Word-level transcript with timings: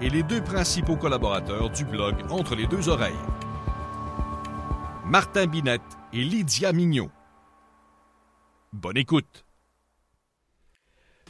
et 0.00 0.10
les 0.10 0.22
deux 0.22 0.42
principaux 0.42 0.96
collaborateurs 0.96 1.70
du 1.70 1.84
blog 1.84 2.14
Entre 2.30 2.54
les 2.54 2.66
deux 2.66 2.88
oreilles. 2.88 3.14
Martin 5.04 5.46
Binette 5.46 5.80
et 6.12 6.22
Lydia 6.22 6.72
Mignot. 6.72 7.10
Bonne 8.72 8.98
écoute. 8.98 9.44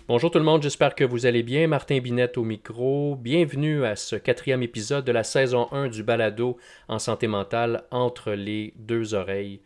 Bonjour 0.09 0.31
tout 0.31 0.39
le 0.39 0.45
monde, 0.45 0.63
j'espère 0.63 0.95
que 0.95 1.05
vous 1.05 1.27
allez 1.27 1.43
bien. 1.43 1.67
Martin 1.67 1.99
Binette 2.01 2.39
au 2.39 2.45
micro. 2.45 3.17
Bienvenue 3.17 3.85
à 3.85 3.97
ce 3.97 4.17
quatrième 4.17 4.63
épisode 4.63 5.05
de 5.05 5.13
la 5.13 5.25
saison 5.25 5.69
1 5.73 5.89
du 5.89 6.03
balado 6.03 6.57
en 6.89 6.99
santé 6.99 7.27
mentale 7.27 7.85
entre 7.91 8.33
les 8.33 8.73
deux 8.77 9.15
oreilles. 9.15 9.61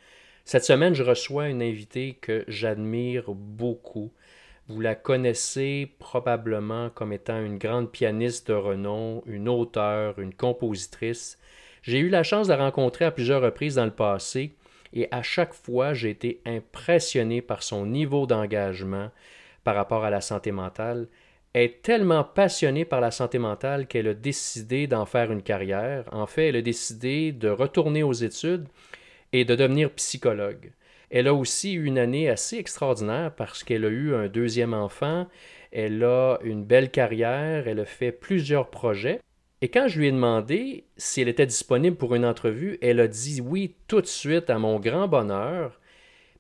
Cette 0.45 0.65
semaine, 0.65 0.95
je 0.95 1.03
reçois 1.03 1.49
une 1.49 1.63
invitée 1.63 2.19
que 2.21 2.45
j'admire 2.49 3.33
beaucoup. 3.35 4.13
Vous 4.71 4.81
la 4.81 4.95
connaissez 4.95 5.91
probablement 5.99 6.91
comme 6.91 7.13
étant 7.13 7.45
une 7.45 7.59
grande 7.59 7.91
pianiste 7.91 8.47
de 8.47 8.55
renom, 8.55 9.21
une 9.27 9.49
auteure, 9.49 10.21
une 10.21 10.33
compositrice. 10.33 11.41
J'ai 11.83 11.99
eu 11.99 12.09
la 12.09 12.23
chance 12.23 12.47
de 12.47 12.53
la 12.53 12.65
rencontrer 12.65 13.05
à 13.05 13.11
plusieurs 13.11 13.43
reprises 13.43 13.75
dans 13.75 13.85
le 13.85 13.91
passé 13.91 14.55
et 14.93 15.09
à 15.11 15.23
chaque 15.23 15.55
fois 15.55 15.93
j'ai 15.93 16.11
été 16.11 16.41
impressionné 16.47 17.43
par 17.43 17.65
son 17.65 17.85
niveau 17.85 18.27
d'engagement 18.27 19.11
par 19.65 19.75
rapport 19.75 20.05
à 20.05 20.11
la 20.11 20.21
santé 20.21 20.53
mentale. 20.53 21.09
Elle 21.53 21.65
est 21.65 21.83
tellement 21.83 22.23
passionnée 22.23 22.85
par 22.85 23.01
la 23.01 23.11
santé 23.11 23.41
mentale 23.41 23.89
qu'elle 23.89 24.07
a 24.07 24.15
décidé 24.15 24.87
d'en 24.87 25.05
faire 25.05 25.33
une 25.33 25.43
carrière. 25.43 26.05
En 26.13 26.29
fait, 26.29 26.47
elle 26.47 26.57
a 26.57 26.63
décidé 26.63 27.33
de 27.33 27.49
retourner 27.49 28.05
aux 28.05 28.13
études 28.13 28.69
et 29.33 29.45
de 29.45 29.57
devenir 29.57 29.91
psychologue. 29.95 30.71
Elle 31.11 31.27
a 31.27 31.35
aussi 31.35 31.73
eu 31.75 31.85
une 31.85 31.99
année 31.99 32.29
assez 32.29 32.57
extraordinaire 32.57 33.35
parce 33.35 33.65
qu'elle 33.65 33.85
a 33.85 33.89
eu 33.89 34.15
un 34.15 34.29
deuxième 34.29 34.75
enfant, 34.75 35.27
elle 35.73 36.03
a 36.05 36.39
une 36.43 36.65
belle 36.65 36.91
carrière, 36.91 37.67
elle 37.67 37.81
a 37.81 37.85
fait 37.85 38.13
plusieurs 38.13 38.71
projets. 38.71 39.21
Et 39.61 39.69
quand 39.69 39.89
je 39.89 39.99
lui 39.99 40.07
ai 40.07 40.13
demandé 40.13 40.85
si 40.97 41.21
elle 41.21 41.29
était 41.29 41.47
disponible 41.47 41.97
pour 41.97 42.15
une 42.15 42.25
entrevue, 42.25 42.79
elle 42.81 43.01
a 43.01 43.09
dit 43.09 43.41
oui 43.41 43.75
tout 43.89 44.01
de 44.01 44.07
suite 44.07 44.51
à 44.51 44.59
mon 44.59 44.79
grand 44.79 45.09
bonheur. 45.09 45.81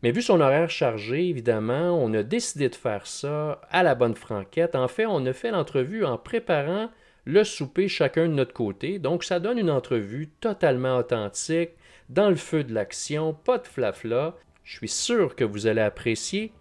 Mais 0.03 0.12
vu 0.12 0.23
son 0.23 0.41
horaire 0.41 0.71
chargé, 0.71 1.29
évidemment, 1.29 1.91
on 2.03 2.15
a 2.15 2.23
décidé 2.23 2.71
de 2.71 2.75
faire 2.75 3.07
ça 3.07 3.61
à 3.71 3.83
la 3.83 3.95
bonne 3.95 4.15
franquette. 4.15 4.75
En 4.75 4.89
fait, 4.89 5.05
on 5.05 5.27
a 5.27 5.33
fait 5.34 5.51
l'entrevue 5.51 6.05
en 6.07 6.17
préparant 6.17 6.89
le 7.27 7.45
souper 7.45 7.89
chacun 7.89 8.27
de 8.27 8.33
notre 8.33 8.55
côté. 8.55 8.99
Donc, 8.99 9.25
ça 9.25 9.41
donne 9.41 9.59
une 9.59 9.71
entrevue 9.71 10.29
totalement 10.41 10.97
authentique, 10.97 11.71
dans 12.09 12.31
le 12.31 12.37
feu 12.37 12.65
de 12.65 12.73
l'action, 12.73 13.34
pas 13.34 13.59
de 13.59 13.67
flafla. 13.67 14.34
Je 14.64 14.77
suis 14.77 14.89
sûr 14.89 15.34
que 15.34 15.44
vous 15.44 15.66
allez 15.66 15.80
apprécier. 15.80 16.53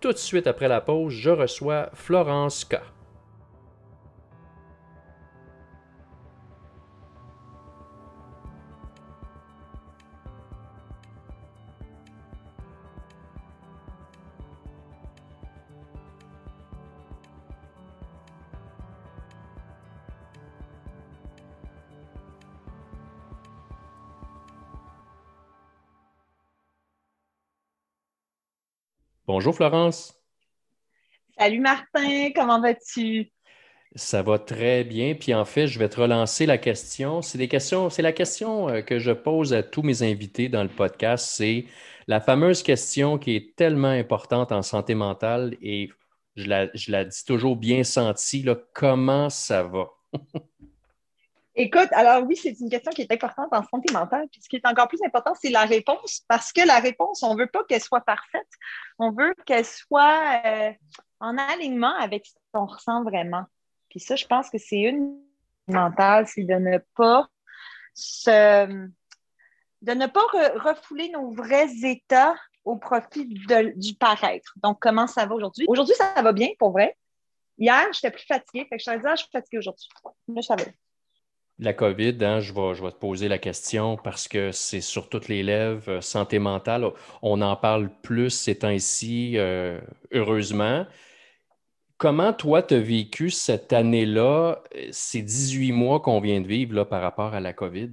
Tout 0.00 0.12
de 0.12 0.18
suite 0.18 0.46
après 0.46 0.68
la 0.68 0.80
pause, 0.80 1.12
je 1.12 1.30
reçois 1.30 1.90
Florence 1.94 2.64
K. 2.64 2.76
Bonjour 29.28 29.54
Florence. 29.54 30.18
Salut 31.38 31.60
Martin, 31.60 32.30
comment 32.34 32.62
vas-tu? 32.62 33.30
Ça 33.94 34.22
va 34.22 34.38
très 34.38 34.84
bien. 34.84 35.14
Puis 35.14 35.34
en 35.34 35.44
fait, 35.44 35.66
je 35.66 35.78
vais 35.78 35.90
te 35.90 36.00
relancer 36.00 36.46
la 36.46 36.56
question. 36.56 37.20
C'est 37.20 37.36
des 37.36 37.46
questions, 37.46 37.90
c'est 37.90 38.00
la 38.00 38.14
question 38.14 38.70
euh, 38.70 38.80
que 38.80 38.98
je 38.98 39.10
pose 39.10 39.52
à 39.52 39.62
tous 39.62 39.82
mes 39.82 40.02
invités 40.02 40.48
dans 40.48 40.62
le 40.62 40.70
podcast. 40.70 41.26
C'est 41.28 41.66
la 42.06 42.22
fameuse 42.22 42.62
question 42.62 43.18
qui 43.18 43.36
est 43.36 43.54
tellement 43.54 43.88
importante 43.88 44.50
en 44.50 44.62
santé 44.62 44.94
mentale 44.94 45.58
et 45.60 45.90
je 46.36 46.48
la, 46.48 46.70
je 46.72 46.90
la 46.90 47.04
dis 47.04 47.22
toujours 47.26 47.56
bien 47.56 47.84
sentie, 47.84 48.42
là, 48.42 48.56
comment 48.72 49.28
ça 49.28 49.62
va? 49.62 49.90
Écoute, 51.60 51.88
alors 51.90 52.22
oui, 52.22 52.36
c'est 52.36 52.56
une 52.60 52.70
question 52.70 52.92
qui 52.92 53.02
est 53.02 53.12
importante 53.12 53.48
en 53.50 53.64
santé 53.64 53.92
mentale. 53.92 54.28
Puis 54.30 54.40
ce 54.40 54.48
qui 54.48 54.54
est 54.54 54.66
encore 54.66 54.86
plus 54.86 55.02
important, 55.04 55.32
c'est 55.34 55.50
la 55.50 55.64
réponse, 55.64 56.22
parce 56.28 56.52
que 56.52 56.64
la 56.64 56.78
réponse, 56.78 57.24
on 57.24 57.34
ne 57.34 57.40
veut 57.40 57.48
pas 57.48 57.64
qu'elle 57.64 57.82
soit 57.82 58.00
parfaite. 58.02 58.46
On 59.00 59.10
veut 59.10 59.34
qu'elle 59.44 59.64
soit 59.64 60.40
euh, 60.44 60.70
en 61.18 61.36
alignement 61.36 61.92
avec 61.96 62.26
ce 62.26 62.34
qu'on 62.52 62.66
ressent 62.66 63.02
vraiment. 63.02 63.42
Puis 63.90 63.98
ça, 63.98 64.14
je 64.14 64.24
pense 64.24 64.50
que 64.50 64.58
c'est 64.58 64.82
une 64.82 65.18
mentale, 65.66 66.28
c'est 66.28 66.44
de 66.44 66.54
ne 66.54 66.78
pas 66.94 67.26
se, 67.92 68.66
de 69.82 69.92
ne 69.92 70.06
pas 70.06 70.22
refouler 70.60 71.10
nos 71.10 71.32
vrais 71.32 71.70
états 71.82 72.36
au 72.64 72.76
profit 72.76 73.24
du 73.26 73.94
paraître. 73.94 74.54
Donc, 74.62 74.78
comment 74.80 75.08
ça 75.08 75.26
va 75.26 75.34
aujourd'hui? 75.34 75.64
Aujourd'hui, 75.66 75.96
ça 75.96 76.22
va 76.22 76.32
bien, 76.32 76.50
pour 76.60 76.70
vrai. 76.70 76.96
Hier, 77.58 77.84
j'étais 77.92 78.12
plus 78.12 78.26
fatiguée. 78.26 78.64
Fait 78.68 78.76
que 78.76 78.84
je 78.84 78.88
te 78.88 78.96
disais, 78.96 79.08
ah, 79.08 79.16
je 79.16 79.22
suis 79.22 79.30
fatiguée 79.32 79.58
aujourd'hui. 79.58 79.88
Là, 80.28 80.42
ça 80.42 80.54
va 80.54 80.62
la 81.60 81.72
COVID, 81.72 82.16
hein, 82.20 82.40
je, 82.40 82.52
vais, 82.52 82.74
je 82.74 82.82
vais 82.82 82.90
te 82.90 82.96
poser 82.96 83.28
la 83.28 83.38
question 83.38 83.96
parce 83.96 84.28
que 84.28 84.52
c'est 84.52 84.80
sur 84.80 85.08
toutes 85.08 85.28
les 85.28 85.42
lèvres, 85.42 85.82
euh, 85.88 86.00
santé 86.00 86.38
mentale. 86.38 86.86
On 87.20 87.42
en 87.42 87.56
parle 87.56 87.90
plus 88.02 88.30
ces 88.30 88.58
temps-ci, 88.58 89.32
euh, 89.36 89.80
heureusement. 90.12 90.86
Comment 91.96 92.32
toi, 92.32 92.62
tu 92.62 92.74
as 92.74 92.80
vécu 92.80 93.30
cette 93.30 93.72
année-là, 93.72 94.62
ces 94.92 95.20
18 95.20 95.72
mois 95.72 95.98
qu'on 95.98 96.20
vient 96.20 96.40
de 96.40 96.46
vivre 96.46 96.76
là, 96.76 96.84
par 96.84 97.02
rapport 97.02 97.34
à 97.34 97.40
la 97.40 97.52
COVID? 97.52 97.90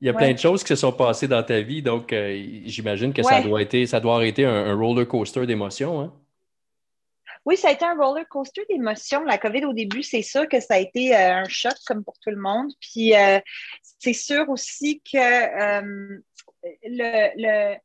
Il 0.00 0.06
y 0.06 0.08
a 0.08 0.14
plein 0.14 0.32
de 0.32 0.38
choses 0.38 0.62
qui 0.62 0.68
se 0.68 0.76
sont 0.76 0.92
passées 0.92 1.28
dans 1.28 1.42
ta 1.42 1.60
vie, 1.60 1.82
donc 1.82 2.12
euh, 2.12 2.42
j'imagine 2.64 3.12
que 3.12 3.22
ça, 3.22 3.42
doit 3.42 3.60
être, 3.60 3.86
ça 3.86 4.00
doit 4.00 4.14
avoir 4.14 4.26
été 4.26 4.46
un, 4.46 4.66
un 4.66 4.74
roller 4.74 5.06
coaster 5.06 5.44
d'émotions. 5.46 6.00
Hein? 6.00 6.12
Oui, 7.46 7.56
ça 7.56 7.68
a 7.68 7.72
été 7.72 7.84
un 7.84 7.94
roller 7.94 8.28
coaster 8.28 8.62
d'émotions. 8.68 9.22
La 9.24 9.38
COVID, 9.38 9.64
au 9.64 9.72
début, 9.72 10.02
c'est 10.02 10.22
sûr 10.22 10.46
que 10.46 10.60
ça 10.60 10.74
a 10.74 10.78
été 10.78 11.16
euh, 11.16 11.36
un 11.36 11.48
choc, 11.48 11.72
comme 11.86 12.04
pour 12.04 12.18
tout 12.18 12.30
le 12.30 12.36
monde. 12.36 12.70
Puis, 12.80 13.16
euh, 13.16 13.40
c'est 13.98 14.12
sûr 14.12 14.48
aussi 14.50 15.00
que 15.00 15.16
euh, 15.16 16.20
le, 16.84 17.30
le, 17.36 17.76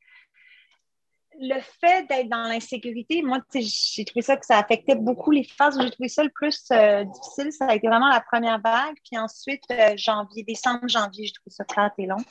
le, 1.40 1.62
fait 1.80 2.06
d'être 2.10 2.28
dans 2.28 2.44
l'insécurité, 2.44 3.22
moi, 3.22 3.40
j'ai 3.54 4.04
trouvé 4.04 4.22
ça 4.22 4.36
que 4.36 4.46
ça 4.46 4.60
affectait 4.60 4.96
beaucoup 4.96 5.32
les 5.32 5.46
phases 5.46 5.78
où 5.78 5.82
j'ai 5.82 5.92
trouvé 5.92 6.10
ça 6.10 6.24
le 6.24 6.32
plus 6.32 6.68
difficile. 7.14 7.54
Ça 7.54 7.68
a 7.68 7.76
été 7.76 7.88
vraiment 7.88 8.10
la 8.10 8.20
première 8.20 8.60
vague. 8.60 8.98
Puis 9.10 9.18
ensuite, 9.18 9.64
janvier, 9.96 10.44
décembre, 10.44 10.88
janvier, 10.88 11.28
j'ai 11.28 11.34
trouvé 11.34 11.52
ça 11.52 11.64
plate 11.64 11.94
et 11.98 12.08
long. 12.08 12.24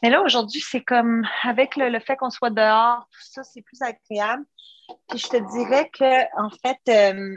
Mais 0.00 0.10
là, 0.10 0.22
aujourd'hui, 0.22 0.60
c'est 0.60 0.82
comme 0.82 1.26
avec 1.42 1.74
le, 1.74 1.88
le 1.88 1.98
fait 1.98 2.16
qu'on 2.16 2.30
soit 2.30 2.50
dehors, 2.50 3.08
tout 3.10 3.20
ça, 3.20 3.42
c'est 3.42 3.62
plus 3.62 3.82
agréable. 3.82 4.44
Puis 5.08 5.18
je 5.18 5.28
te 5.28 5.56
dirais 5.56 5.90
que, 5.90 6.40
en 6.40 6.50
fait, 6.50 6.78
euh, 6.88 7.36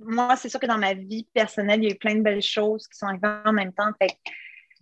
moi, 0.00 0.36
c'est 0.36 0.48
sûr 0.48 0.60
que 0.60 0.66
dans 0.66 0.78
ma 0.78 0.94
vie 0.94 1.26
personnelle, 1.32 1.82
il 1.82 1.88
y 1.88 1.92
a 1.92 1.94
eu 1.94 1.98
plein 1.98 2.14
de 2.14 2.22
belles 2.22 2.42
choses 2.42 2.86
qui 2.88 2.98
sont 2.98 3.06
arrivées 3.06 3.28
en 3.44 3.52
même 3.52 3.72
temps. 3.72 3.90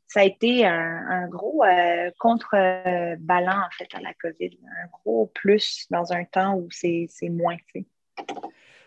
ça 0.07 0.21
a 0.21 0.25
été 0.25 0.67
un, 0.67 1.29
gros 1.29 1.65
euh, 1.65 2.11
contre-ballant, 2.19 3.61
en 3.61 3.71
fait, 3.77 3.89
à 3.95 4.01
la 4.01 4.15
COVID. 4.15 4.59
Un 4.85 4.89
gros 4.89 5.31
plus 5.35 5.87
dans 5.91 6.13
un 6.13 6.25
temps 6.25 6.55
où 6.55 6.69
c'est 6.71 7.09
moins, 7.31 7.57
fait 7.73 7.87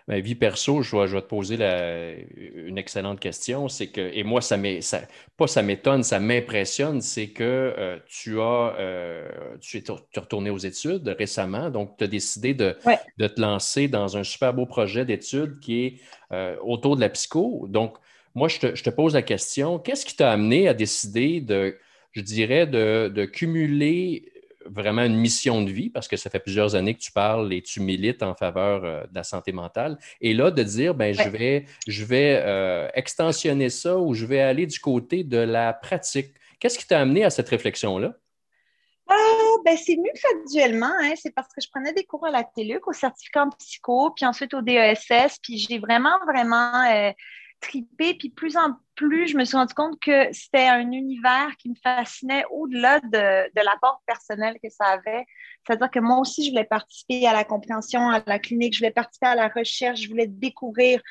ma 0.08 0.20
vie 0.20 0.36
perso, 0.36 0.82
je 0.84 0.96
vais, 0.96 1.22
te 1.22 1.28
poser 1.28 1.58
une 2.56 2.78
excellente 2.78 3.20
question. 3.20 3.68
C'est 3.70 3.88
que, 3.88 4.02
et 4.14 4.24
moi, 4.24 4.42
ça, 4.42 4.58
ça 4.82 5.02
pas 5.36 5.48
ça 5.48 5.64
m'étonne, 5.64 6.04
ça 6.04 6.20
m'impressionne, 6.20 7.02
c'est 7.02 7.30
que 7.30 7.44
euh, 7.44 7.98
tu 8.08 8.40
as 8.40 8.76
euh, 8.80 9.28
tu 9.60 9.78
es, 9.78 9.84
retourné 10.20 10.50
aux 10.50 10.58
études 10.58 11.08
récemment, 11.18 11.70
donc 11.70 11.98
tu 11.98 12.04
as 12.04 12.08
décidé 12.08 12.54
de, 12.54 12.78
de, 13.18 13.28
te 13.28 13.42
lancer 13.42 13.88
dans 13.88 14.18
un 14.18 14.24
super 14.24 14.54
beau 14.54 14.66
projet 14.66 15.06
d'études 15.06 15.60
qui 15.60 15.86
est 15.86 15.94
euh, 16.32 16.56
autour 16.62 16.96
de 16.96 17.02
la 17.02 17.10
psycho. 17.10 17.66
Donc, 17.68 17.98
moi, 18.36 18.48
je 18.48 18.60
te, 18.60 18.76
je 18.76 18.84
te 18.84 18.90
pose 18.90 19.14
la 19.14 19.22
question, 19.22 19.80
qu'est-ce 19.80 20.06
qui 20.06 20.16
t'a 20.16 20.32
amené 20.32 20.68
à 20.68 20.74
décider 20.74 21.42
de, 21.42 21.78
je 22.12 22.22
dirais, 22.22 22.68
de, 22.68 23.12
de 23.14 23.26
cumuler 23.26 24.32
vraiment 24.66 25.04
une 25.04 25.16
mission 25.16 25.62
de 25.62 25.72
vie 25.72 25.90
parce 25.90 26.08
que 26.08 26.18
ça 26.18 26.30
fait 26.30 26.40
plusieurs 26.40 26.76
années 26.76 26.94
que 26.94 27.00
tu 27.00 27.12
parles 27.12 27.54
et 27.54 27.62
tu 27.62 27.80
milites 27.80 28.24
en 28.24 28.36
faveur 28.36 28.84
euh, 28.84 29.04
de 29.04 29.16
la 29.16 29.24
santé 29.24 29.52
mentale. 29.52 29.98
Et 30.22 30.34
là, 30.34 30.52
de 30.52 30.64
dire, 30.64 30.96
ben, 30.96 31.14
je 31.14 31.30
vais, 31.30 31.66
je 31.88 32.04
vais 32.04 32.42
euh, 32.44 32.90
extensionner 32.94 33.70
ça 33.70 33.98
ou 33.98 34.14
je 34.14 34.26
vais 34.26 34.42
aller 34.42 34.66
du 34.66 34.80
côté 34.80 35.24
de 35.24 35.38
la 35.38 35.74
pratique. 35.74 36.34
Qu'est-ce 36.60 36.78
qui 36.78 36.88
t'a 36.88 37.00
amené 37.00 37.24
à 37.24 37.30
cette 37.30 37.50
réflexion-là? 37.50 38.14
Ah, 39.08 39.14
ben 39.64 39.78
c'est 39.78 39.98
mieux 39.98 40.12
graduellement. 40.16 40.92
Hein. 41.04 41.14
C'est 41.16 41.34
parce 41.34 41.50
que 41.50 41.62
je 41.62 41.70
prenais 41.70 41.94
des 41.94 42.06
cours 42.06 42.26
à 42.26 42.32
la 42.32 42.44
TELUC, 42.44 42.88
au 42.88 42.94
certificat 42.94 43.44
en 43.44 43.50
psycho, 43.50 44.12
puis 44.16 44.26
ensuite 44.26 44.54
au 44.54 44.62
DESS, 44.62 45.40
puis 45.44 45.58
j'ai 45.58 45.78
vraiment, 45.78 46.18
vraiment 46.26 46.84
euh, 46.92 47.12
tripé. 47.60 48.14
Puis 48.14 48.30
plus 48.30 48.58
en 48.58 48.74
plus, 48.96 49.28
je 49.28 49.38
me 49.38 49.44
suis 49.44 49.58
rendu 49.58 49.74
compte 49.74 50.00
que 50.00 50.32
c'était 50.32 50.68
un 50.68 50.92
univers 50.92 51.56
qui 51.58 51.70
me 51.70 51.76
fascinait 51.76 52.46
au-delà 52.52 53.00
de, 53.02 53.10
de 53.12 53.62
l'apport 53.64 54.02
personnel 54.06 54.58
que 54.64 54.70
ça 54.70 54.86
avait. 54.86 55.26
C'est-à-dire 55.66 55.90
que 55.90 56.00
moi 56.00 56.20
aussi, 56.20 56.46
je 56.46 56.52
voulais 56.52 56.66
participer 56.66 57.28
à 57.28 57.34
la 57.34 57.44
compréhension, 57.44 58.10
à 58.10 58.22
la 58.26 58.40
clinique, 58.40 58.74
je 58.74 58.80
voulais 58.80 58.92
participer 58.92 59.28
à 59.28 59.36
la 59.36 59.48
recherche, 59.48 60.02
je 60.02 60.10
voulais 60.10 60.28
découvrir 60.28 61.02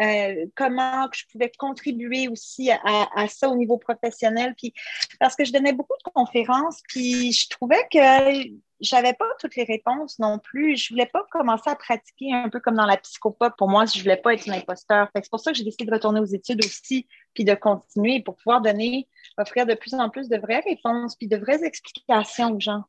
euh, 0.00 0.46
comment 0.56 1.08
je 1.12 1.24
pouvais 1.30 1.52
contribuer 1.58 2.28
aussi 2.28 2.70
à, 2.70 2.80
à, 3.14 3.28
ça 3.28 3.48
au 3.48 3.56
niveau 3.56 3.78
professionnel. 3.78 4.54
Puis, 4.56 4.74
parce 5.18 5.36
que 5.36 5.44
je 5.44 5.52
donnais 5.52 5.72
beaucoup 5.72 5.96
de 6.04 6.10
conférences, 6.10 6.80
puis 6.88 7.32
je 7.32 7.48
trouvais 7.48 7.86
que 7.92 8.50
j'avais 8.80 9.12
pas 9.14 9.28
toutes 9.38 9.56
les 9.56 9.64
réponses 9.64 10.18
non 10.18 10.38
plus. 10.38 10.76
Je 10.76 10.90
voulais 10.90 11.06
pas 11.06 11.26
commencer 11.30 11.70
à 11.70 11.76
pratiquer 11.76 12.32
un 12.32 12.48
peu 12.48 12.60
comme 12.60 12.76
dans 12.76 12.86
la 12.86 12.96
psychopop. 12.96 13.54
Pour 13.56 13.68
moi, 13.68 13.84
je 13.86 14.00
voulais 14.00 14.16
pas 14.16 14.34
être 14.34 14.46
une 14.46 14.54
imposteur. 14.54 15.08
C'est 15.14 15.30
pour 15.30 15.40
ça 15.40 15.52
que 15.52 15.58
j'ai 15.58 15.64
décidé 15.64 15.84
de 15.84 15.92
retourner 15.92 16.20
aux 16.20 16.24
études 16.24 16.64
aussi, 16.64 17.06
puis 17.34 17.44
de 17.44 17.54
continuer 17.54 18.22
pour 18.22 18.36
pouvoir 18.36 18.60
donner, 18.60 19.08
offrir 19.38 19.66
de 19.66 19.74
plus 19.74 19.94
en 19.94 20.08
plus 20.10 20.28
de 20.28 20.36
vraies 20.36 20.62
réponses, 20.66 21.16
puis 21.16 21.28
de 21.28 21.36
vraies 21.36 21.64
explications 21.64 22.54
aux 22.54 22.60
gens. 22.60 22.84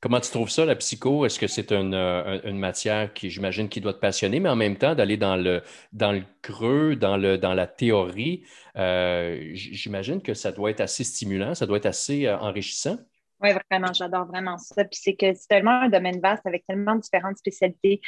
Comment 0.00 0.20
tu 0.20 0.30
trouves 0.30 0.48
ça, 0.48 0.64
la 0.64 0.76
psycho? 0.76 1.26
Est-ce 1.26 1.38
que 1.38 1.46
c'est 1.46 1.72
une, 1.72 1.92
euh, 1.92 2.40
une, 2.44 2.58
matière 2.58 3.12
qui, 3.12 3.28
j'imagine, 3.28 3.68
qui 3.68 3.82
doit 3.82 3.92
te 3.92 3.98
passionner, 3.98 4.40
mais 4.40 4.48
en 4.48 4.56
même 4.56 4.78
temps, 4.78 4.94
d'aller 4.94 5.18
dans 5.18 5.36
le, 5.36 5.62
dans 5.92 6.12
le 6.12 6.22
creux, 6.40 6.96
dans, 6.96 7.18
le, 7.18 7.36
dans 7.36 7.52
la 7.52 7.66
théorie, 7.66 8.44
euh, 8.76 9.50
j'imagine 9.52 10.22
que 10.22 10.32
ça 10.32 10.52
doit 10.52 10.70
être 10.70 10.80
assez 10.80 11.04
stimulant, 11.04 11.54
ça 11.54 11.66
doit 11.66 11.76
être 11.76 11.86
assez 11.86 12.26
euh, 12.26 12.38
enrichissant? 12.38 12.96
Oui, 13.42 13.50
vraiment, 13.70 13.92
j'adore 13.94 14.26
vraiment 14.26 14.58
ça. 14.58 14.84
Puis 14.84 15.00
c'est 15.02 15.14
que 15.14 15.32
c'est 15.32 15.48
tellement 15.48 15.82
un 15.82 15.88
domaine 15.88 16.20
vaste 16.20 16.46
avec 16.46 16.66
tellement 16.66 16.96
de 16.96 17.00
différentes 17.00 17.38
spécialités. 17.38 18.02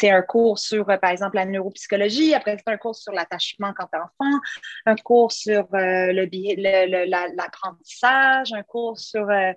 C'est 0.00 0.10
un 0.10 0.22
cours 0.22 0.58
sur, 0.58 0.88
euh, 0.88 0.96
par 0.96 1.10
exemple, 1.10 1.36
la 1.36 1.44
neuropsychologie, 1.44 2.32
après 2.32 2.56
c'est 2.56 2.72
un 2.72 2.78
cours 2.78 2.96
sur 2.96 3.12
l'attachement 3.12 3.74
quand 3.76 3.86
t'es 3.86 3.98
enfant, 3.98 4.38
un 4.86 4.96
cours 4.96 5.32
sur 5.32 5.66
euh, 5.74 6.12
le, 6.12 7.36
l'apprentissage, 7.36 8.52
un 8.54 8.62
cours 8.62 8.98
sur 8.98 9.28
euh, 9.28 9.52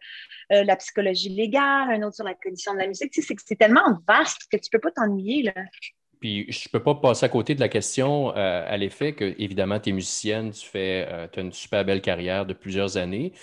la 0.50 0.76
psychologie 0.76 1.30
légale, 1.30 1.92
un 1.92 2.02
autre 2.04 2.16
sur 2.16 2.26
la 2.26 2.34
condition 2.34 2.74
de 2.74 2.80
la 2.80 2.88
musique. 2.88 3.12
Tu 3.12 3.22
sais, 3.22 3.34
c'est, 3.46 3.56
tellement 3.56 4.00
vaste 4.08 4.48
que 4.52 4.58
tu 4.58 4.70
peux 4.70 4.80
pas 4.80 4.92
t'ennuyer, 4.92 5.44
là. 5.44 5.54
Puis 6.20 6.52
je 6.52 6.68
ne 6.68 6.72
peux 6.72 6.84
pas 6.84 6.96
passer 6.96 7.26
à 7.26 7.30
côté 7.30 7.56
de 7.56 7.60
la 7.60 7.70
question 7.70 8.30
à 8.30 8.78
l'effet 8.78 9.14
que, 9.14 9.34
évidemment, 9.40 9.80
tu 9.80 9.90
es 9.90 9.92
musicienne, 9.92 10.52
tu 10.52 10.68
fais, 10.68 11.08
tu 11.32 11.40
as 11.40 11.42
une 11.42 11.52
super 11.52 11.84
belle 11.84 12.02
carrière 12.02 12.46
de 12.46 12.54
plusieurs 12.54 12.98
années. 12.98 13.34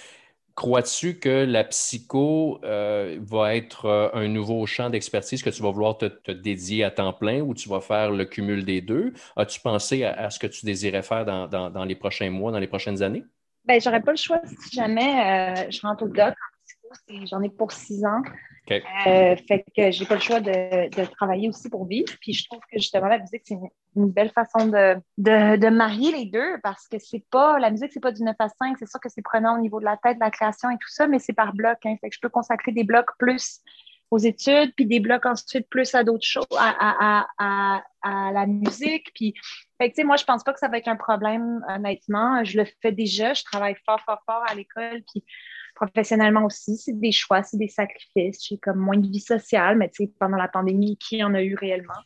Crois-tu 0.59 1.21
que 1.21 1.45
la 1.45 1.63
psycho 1.63 2.59
euh, 2.65 3.17
va 3.21 3.55
être 3.55 3.85
euh, 3.85 4.09
un 4.13 4.27
nouveau 4.27 4.67
champ 4.67 4.91
d'expertise 4.91 5.41
que 5.41 5.51
tu 5.51 5.63
vas 5.63 5.71
vouloir 5.71 5.97
te, 5.99 6.33
dédier 6.33 6.83
à 6.83 6.91
temps 6.91 7.13
plein 7.13 7.43
ou 7.43 7.55
tu 7.55 7.69
vas 7.69 7.81
faire 7.81 8.11
le 8.11 8.25
cumul 8.25 8.65
des 8.65 8.81
deux? 8.81 9.13
As-tu 9.37 9.61
pensé 9.61 10.03
à, 10.03 10.31
ce 10.31 10.41
que 10.41 10.49
tu 10.49 10.67
désirais 10.67 11.03
faire 11.03 11.25
dans, 11.25 11.85
les 11.85 11.95
prochains 11.95 12.31
mois, 12.31 12.51
dans 12.51 12.59
les 12.59 12.67
prochaines 12.67 13.05
années? 13.05 13.23
Bien, 13.67 13.79
j'aurais 13.79 14.03
pas 14.03 14.11
le 14.11 14.17
choix 14.17 14.41
si 14.45 14.75
jamais 14.75 15.61
euh, 15.61 15.71
je 15.71 15.81
rentre 15.81 16.03
au 16.03 16.09
doc. 16.09 16.35
J'en 17.27 17.43
ai 17.43 17.51
pour 17.51 17.73
six 17.73 18.05
ans. 18.05 18.23
Euh, 18.71 19.37
fait 19.49 19.65
que 19.75 19.91
j'ai 19.91 20.05
pas 20.05 20.15
le 20.15 20.21
choix 20.21 20.41
de, 20.41 21.05
travailler 21.17 21.49
aussi 21.49 21.71
pour 21.71 21.87
vivre. 21.87 22.13
Puis 22.21 22.33
je 22.33 22.47
trouve 22.49 22.61
que 22.61 22.79
justement, 22.79 23.09
la 23.09 23.19
musique, 23.19 23.43
c'est 23.45 23.57
une, 23.97 24.11
belle 24.11 24.31
façon 24.31 24.67
de, 24.67 24.97
de, 25.17 25.69
marier 25.71 26.13
les 26.13 26.27
deux 26.27 26.59
parce 26.63 26.87
que 26.87 26.99
c'est 26.99 27.25
pas, 27.31 27.59
la 27.59 27.71
musique, 27.71 27.93
c'est 27.93 28.01
pas 28.01 28.13
du 28.13 28.23
9 28.23 28.37
à 28.39 28.49
5. 28.49 28.77
C'est 28.79 28.89
sûr 28.89 29.01
que 29.01 29.09
c'est 29.09 29.23
prenant 29.23 29.57
au 29.57 29.61
niveau 29.61 29.81
de 29.81 29.85
la 29.85 29.97
tête, 29.97 30.17
de 30.17 30.25
la 30.25 30.31
création 30.31 30.71
et 30.71 30.77
tout 30.77 30.89
ça, 30.89 31.07
mais 31.07 31.19
c'est 31.19 31.33
par 31.33 31.53
bloc. 31.55 31.79
Hein. 31.85 31.97
Fait 32.01 32.09
que 32.09 32.15
je 32.15 32.21
peux 32.21 32.29
consacrer 32.29 32.73
des 32.73 32.85
blocs 32.85 33.11
plus 33.19 33.61
aux 34.11 34.19
études, 34.19 34.73
puis 34.75 34.87
des 34.87 35.01
blocs 35.01 35.27
ensuite 35.27 35.69
plus 35.69 35.95
à 35.95 36.03
d'autres 36.03 36.27
choses, 36.27 36.47
à, 36.57 37.27
à, 37.39 37.83
à, 38.03 38.33
la 38.33 38.47
musique. 38.47 39.11
Puis, 39.15 39.35
fait 39.79 39.91
que, 39.91 40.03
moi, 40.05 40.17
je 40.17 40.25
pense 40.25 40.43
pas 40.45 40.53
que 40.53 40.59
ça 40.59 40.69
va 40.69 40.79
être 40.79 40.89
un 40.89 40.97
problème, 40.97 41.63
honnêtement. 41.69 42.43
Je 42.45 42.59
le 42.59 42.67
fais 42.81 42.93
déjà. 42.93 43.35
Je 43.35 43.45
travaille 43.45 43.77
fort, 43.85 44.01
fort, 44.01 44.23
fort 44.25 44.43
à 44.49 44.55
l'école. 44.55 45.03
Puis, 45.13 45.25
professionnellement 45.79 46.45
aussi, 46.45 46.77
c'est 46.77 46.99
des 46.99 47.13
choix, 47.13 47.43
c'est 47.43 47.57
des 47.57 47.69
sacrifices. 47.69 48.45
J'ai 48.47 48.59
comme 48.59 48.79
moins 48.79 48.97
de 48.97 49.07
vie 49.07 49.21
sociale, 49.21 49.77
mais 49.77 49.89
tu 49.89 50.05
sais, 50.05 50.13
pendant 50.19 50.37
la 50.37 50.49
pandémie, 50.49 50.97
qui 50.97 51.23
en 51.23 51.35
a 51.35 51.43
eu 51.43 51.55
réellement? 51.55 52.01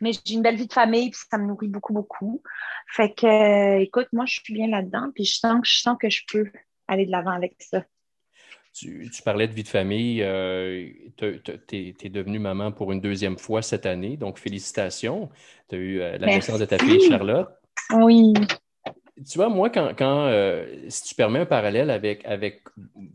Mais 0.00 0.10
j'ai 0.12 0.34
une 0.34 0.42
belle 0.42 0.56
vie 0.56 0.66
de 0.66 0.72
famille, 0.72 1.10
puis 1.10 1.20
ça 1.30 1.38
me 1.38 1.46
nourrit 1.46 1.68
beaucoup, 1.68 1.92
beaucoup. 1.92 2.42
Fait 2.88 3.14
que, 3.14 3.26
euh, 3.26 3.80
écoute, 3.80 4.08
moi, 4.12 4.24
je 4.26 4.40
suis 4.40 4.52
bien 4.52 4.68
là-dedans, 4.68 5.10
puis 5.14 5.24
je 5.24 5.34
sens, 5.34 5.60
je 5.64 5.80
sens 5.80 5.96
que 6.00 6.10
je 6.10 6.22
peux 6.30 6.50
aller 6.88 7.06
de 7.06 7.10
l'avant 7.10 7.30
avec 7.30 7.54
ça. 7.58 7.84
Tu, 8.74 9.10
parlais 9.24 9.46
de 9.46 9.52
vie 9.52 9.64
de 9.64 9.68
famille. 9.68 10.22
Euh, 10.22 10.90
tu 11.16 11.96
es, 12.00 12.08
devenue 12.08 12.38
maman 12.38 12.72
pour 12.72 12.90
une 12.90 13.00
deuxième 13.00 13.38
fois 13.38 13.60
cette 13.60 13.84
année, 13.84 14.16
donc 14.16 14.38
félicitations. 14.38 15.28
Tu 15.68 15.76
as 15.76 15.78
eu 15.78 16.00
euh, 16.00 16.18
la 16.18 16.26
naissance 16.26 16.58
de 16.58 16.64
ta 16.64 16.78
fille 16.78 17.06
Charlotte. 17.08 17.50
Oui. 17.94 18.32
Tu 19.28 19.36
vois, 19.36 19.48
moi, 19.48 19.68
quand, 19.68 19.92
euh, 20.00 20.66
si 20.88 21.04
tu 21.04 21.14
permets 21.14 21.40
un 21.40 21.46
parallèle 21.46 21.90
avec, 21.90 22.24
avec 22.24 22.62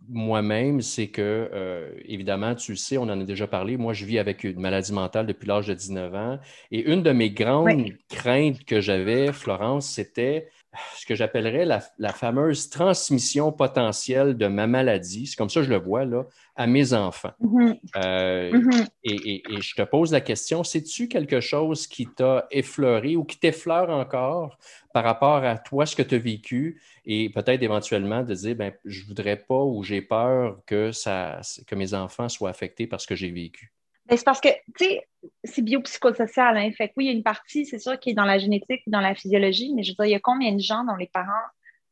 moi-même, 0.07 0.81
c'est 0.81 1.07
que, 1.07 1.49
euh, 1.53 1.91
évidemment, 2.05 2.53
tu 2.55 2.71
le 2.71 2.77
sais, 2.77 2.97
on 2.97 3.03
en 3.03 3.19
a 3.19 3.23
déjà 3.23 3.47
parlé, 3.47 3.77
moi, 3.77 3.93
je 3.93 4.05
vis 4.05 4.19
avec 4.19 4.43
une 4.43 4.59
maladie 4.59 4.93
mentale 4.93 5.25
depuis 5.25 5.47
l'âge 5.47 5.67
de 5.67 5.73
19 5.73 6.13
ans. 6.13 6.39
Et 6.71 6.81
une 6.91 7.03
de 7.03 7.11
mes 7.11 7.31
grandes 7.31 7.93
craintes 8.09 8.63
que 8.65 8.79
j'avais, 8.79 9.33
Florence, 9.33 9.87
c'était 9.89 10.49
ce 10.95 11.05
que 11.05 11.15
j'appellerais 11.15 11.65
la, 11.65 12.13
fameuse 12.13 12.69
transmission 12.69 13.51
potentielle 13.51 14.37
de 14.37 14.47
ma 14.47 14.67
maladie, 14.67 15.27
c'est 15.27 15.35
comme 15.35 15.49
ça 15.49 15.61
que 15.61 15.65
je 15.65 15.71
le 15.71 15.79
vois, 15.79 16.05
là, 16.05 16.25
à 16.55 16.67
mes 16.67 16.93
enfants. 16.93 17.33
Mm-hmm. 17.41 17.79
Euh, 17.97 18.51
mm-hmm. 18.51 18.87
et, 19.03 19.43
je 19.59 19.75
te 19.75 19.81
pose 19.81 20.11
la 20.11 20.21
question, 20.21 20.63
c'est-tu 20.63 21.07
quelque 21.07 21.39
chose 21.39 21.87
qui 21.87 22.07
t'a 22.07 22.47
effleuré 22.51 23.15
ou 23.15 23.23
qui 23.23 23.39
t'effleure 23.39 23.89
encore 23.89 24.57
par 24.93 25.03
rapport 25.03 25.43
à 25.43 25.57
toi, 25.57 25.85
ce 25.85 25.95
que 25.95 26.01
tu 26.01 26.15
as 26.15 26.19
vécu, 26.19 26.81
et 27.05 27.29
peut-être 27.29 27.61
éventuellement 27.61 28.23
de 28.23 28.33
dire, 28.33 28.55
ben, 28.55 28.73
je 28.85 29.01
ne 29.01 29.07
voudrais 29.07 29.37
pas 29.37 29.63
ou 29.63 29.83
j'ai 29.83 30.01
peur 30.01 30.59
que, 30.65 30.91
ça, 30.91 31.41
que 31.67 31.75
mes 31.75 31.93
enfants 31.93 32.29
soient 32.29 32.49
affectés 32.49 32.87
par 32.87 32.99
ce 32.99 33.07
que 33.07 33.15
j'ai 33.15 33.31
vécu? 33.31 33.71
Ben, 34.07 34.17
c'est 34.17 34.23
parce 34.23 34.39
que, 34.39 34.49
tu 34.77 34.85
sais, 34.85 35.07
c'est 35.43 35.61
biopsychosocial. 35.61 36.57
Hein? 36.57 36.71
Fait 36.71 36.87
que 36.87 36.93
oui, 36.97 37.05
il 37.05 37.07
y 37.07 37.11
a 37.11 37.13
une 37.13 37.23
partie, 37.23 37.65
c'est 37.65 37.79
sûr, 37.79 37.99
qui 37.99 38.11
est 38.11 38.13
dans 38.13 38.25
la 38.25 38.37
génétique, 38.37 38.81
dans 38.87 39.01
la 39.01 39.15
physiologie, 39.15 39.73
mais 39.73 39.83
je 39.83 39.91
veux 39.91 39.95
dire, 39.95 40.05
il 40.05 40.11
y 40.11 40.15
a 40.15 40.19
combien 40.19 40.53
de 40.53 40.61
gens 40.61 40.83
dont 40.85 40.95
les 40.95 41.07
parents 41.07 41.31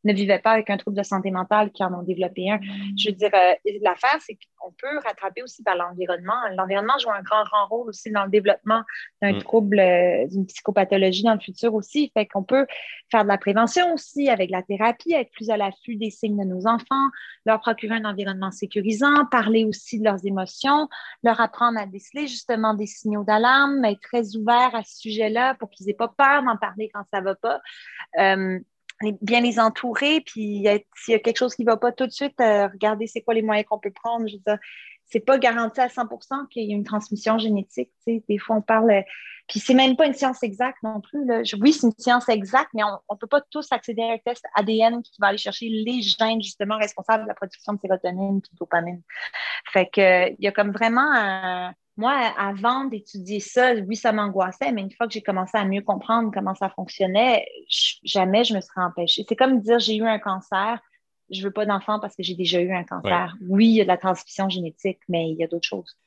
ne 0.05 0.13
vivaient 0.13 0.39
pas 0.39 0.51
avec 0.51 0.69
un 0.69 0.77
trouble 0.77 0.97
de 0.97 1.03
santé 1.03 1.31
mentale 1.31 1.71
qui 1.71 1.83
en 1.83 1.93
ont 1.93 2.03
développé 2.03 2.49
un. 2.49 2.57
Mm. 2.57 2.97
Je 2.97 3.09
veux 3.09 3.15
dire, 3.15 3.31
euh, 3.33 3.53
l'affaire, 3.81 4.17
c'est 4.21 4.37
qu'on 4.59 4.71
peut 4.71 4.99
rattraper 5.03 5.43
aussi 5.43 5.63
par 5.63 5.75
l'environnement. 5.75 6.33
L'environnement 6.55 6.97
joue 6.99 7.11
un 7.11 7.21
grand, 7.21 7.43
grand 7.43 7.67
rôle 7.67 7.89
aussi 7.89 8.11
dans 8.11 8.23
le 8.23 8.29
développement 8.29 8.81
d'un 9.21 9.33
mm. 9.33 9.39
trouble, 9.39 9.79
euh, 9.79 10.27
d'une 10.27 10.45
psychopathologie 10.45 11.23
dans 11.23 11.33
le 11.33 11.39
futur 11.39 11.73
aussi. 11.73 12.11
Fait 12.13 12.25
qu'on 12.25 12.43
peut 12.43 12.65
faire 13.11 13.23
de 13.23 13.29
la 13.29 13.37
prévention 13.37 13.93
aussi 13.93 14.29
avec 14.29 14.49
la 14.49 14.63
thérapie, 14.63 15.13
être 15.13 15.31
plus 15.31 15.49
à 15.49 15.57
l'affût 15.57 15.95
des 15.95 16.09
signes 16.09 16.37
de 16.37 16.43
nos 16.43 16.67
enfants, 16.67 17.09
leur 17.45 17.59
procurer 17.59 17.95
un 17.95 18.05
environnement 18.05 18.51
sécurisant, 18.51 19.25
parler 19.25 19.65
aussi 19.65 19.99
de 19.99 20.05
leurs 20.05 20.25
émotions, 20.25 20.87
leur 21.23 21.39
apprendre 21.41 21.79
à 21.79 21.85
déceler 21.85 22.27
justement 22.27 22.73
des 22.73 22.87
signaux 22.87 23.23
d'alarme, 23.23 23.83
être 23.85 24.01
très 24.01 24.35
ouvert 24.35 24.73
à 24.73 24.83
ce 24.83 24.97
sujet-là 24.99 25.55
pour 25.55 25.69
qu'ils 25.69 25.89
aient 25.89 25.93
pas 25.93 26.07
peur 26.07 26.43
d'en 26.43 26.57
parler 26.57 26.89
quand 26.93 27.03
ça 27.11 27.21
va 27.21 27.35
pas. 27.35 27.61
Euh, 28.19 28.59
bien 29.21 29.41
les 29.41 29.59
entourer, 29.59 30.21
puis 30.21 30.65
s'il 30.95 31.11
y 31.11 31.13
a 31.13 31.19
quelque 31.19 31.37
chose 31.37 31.55
qui 31.55 31.63
ne 31.63 31.71
va 31.71 31.77
pas 31.77 31.91
tout 31.91 32.05
de 32.05 32.11
suite, 32.11 32.39
euh, 32.39 32.67
regarder 32.67 33.07
c'est 33.07 33.21
quoi 33.21 33.33
les 33.33 33.41
moyens 33.41 33.67
qu'on 33.67 33.79
peut 33.79 33.91
prendre. 33.91 34.27
Je 34.27 34.37
c'est 35.07 35.19
pas 35.19 35.37
garanti 35.37 35.79
à 35.79 35.87
100% 35.87 36.47
qu'il 36.49 36.63
y 36.63 36.71
ait 36.71 36.75
une 36.75 36.83
transmission 36.83 37.37
génétique. 37.37 37.91
Tu 38.05 38.15
sais. 38.15 38.23
Des 38.27 38.37
fois, 38.37 38.55
on 38.55 38.61
parle. 38.61 38.91
Euh, 38.91 39.01
puis 39.47 39.59
c'est 39.59 39.75
même 39.75 39.95
pas 39.95 40.07
une 40.07 40.15
science 40.15 40.41
exacte 40.41 40.79
non 40.81 40.99
plus. 40.99 41.23
Là. 41.25 41.41
Oui, 41.61 41.73
c'est 41.73 41.85
une 41.85 41.93
science 41.99 42.27
exacte, 42.29 42.71
mais 42.73 42.83
on 42.83 43.13
ne 43.13 43.17
peut 43.17 43.27
pas 43.27 43.41
tous 43.51 43.67
accéder 43.71 44.01
à 44.01 44.13
un 44.13 44.17
test 44.17 44.43
ADN 44.55 45.03
qui 45.03 45.13
va 45.19 45.27
aller 45.27 45.37
chercher 45.37 45.69
les 45.69 46.01
gènes 46.01 46.41
justement 46.41 46.77
responsables 46.77 47.23
de 47.23 47.27
la 47.27 47.35
production 47.35 47.73
de 47.73 47.79
sérotonine 47.79 48.37
et 48.37 48.41
de 48.41 48.57
dopamine. 48.59 49.03
Fait 49.71 49.85
que 49.85 50.31
il 50.31 50.43
y 50.43 50.47
a 50.47 50.51
comme 50.51 50.71
vraiment 50.71 51.11
un, 51.13 51.73
moi, 51.97 52.11
avant 52.37 52.85
d'étudier 52.85 53.39
ça, 53.39 53.73
oui, 53.73 53.95
ça 53.95 54.11
m'angoissait, 54.11 54.71
mais 54.71 54.81
une 54.81 54.91
fois 54.91 55.07
que 55.07 55.13
j'ai 55.13 55.21
commencé 55.21 55.57
à 55.57 55.63
mieux 55.63 55.81
comprendre 55.81 56.29
comment 56.33 56.53
ça 56.53 56.69
fonctionnait, 56.69 57.47
jamais 58.03 58.43
je 58.43 58.53
me 58.53 58.59
serais 58.59 58.81
empêchée. 58.81 59.25
C'est 59.27 59.35
comme 59.35 59.61
dire 59.61 59.79
j'ai 59.79 59.95
eu 59.95 60.03
un 60.03 60.19
cancer, 60.19 60.79
je 61.29 61.41
veux 61.41 61.51
pas 61.51 61.65
d'enfant 61.65 61.99
parce 61.99 62.15
que 62.15 62.23
j'ai 62.23 62.35
déjà 62.35 62.59
eu 62.59 62.73
un 62.73 62.83
cancer. 62.83 63.35
Oui, 63.47 63.67
il 63.67 63.75
y 63.75 63.81
a 63.81 63.83
de 63.83 63.87
la 63.87 63.97
transmission 63.97 64.49
génétique, 64.49 64.99
mais 65.07 65.29
il 65.29 65.37
y 65.37 65.43
a 65.43 65.47
d'autres 65.47 65.67
choses. 65.67 65.97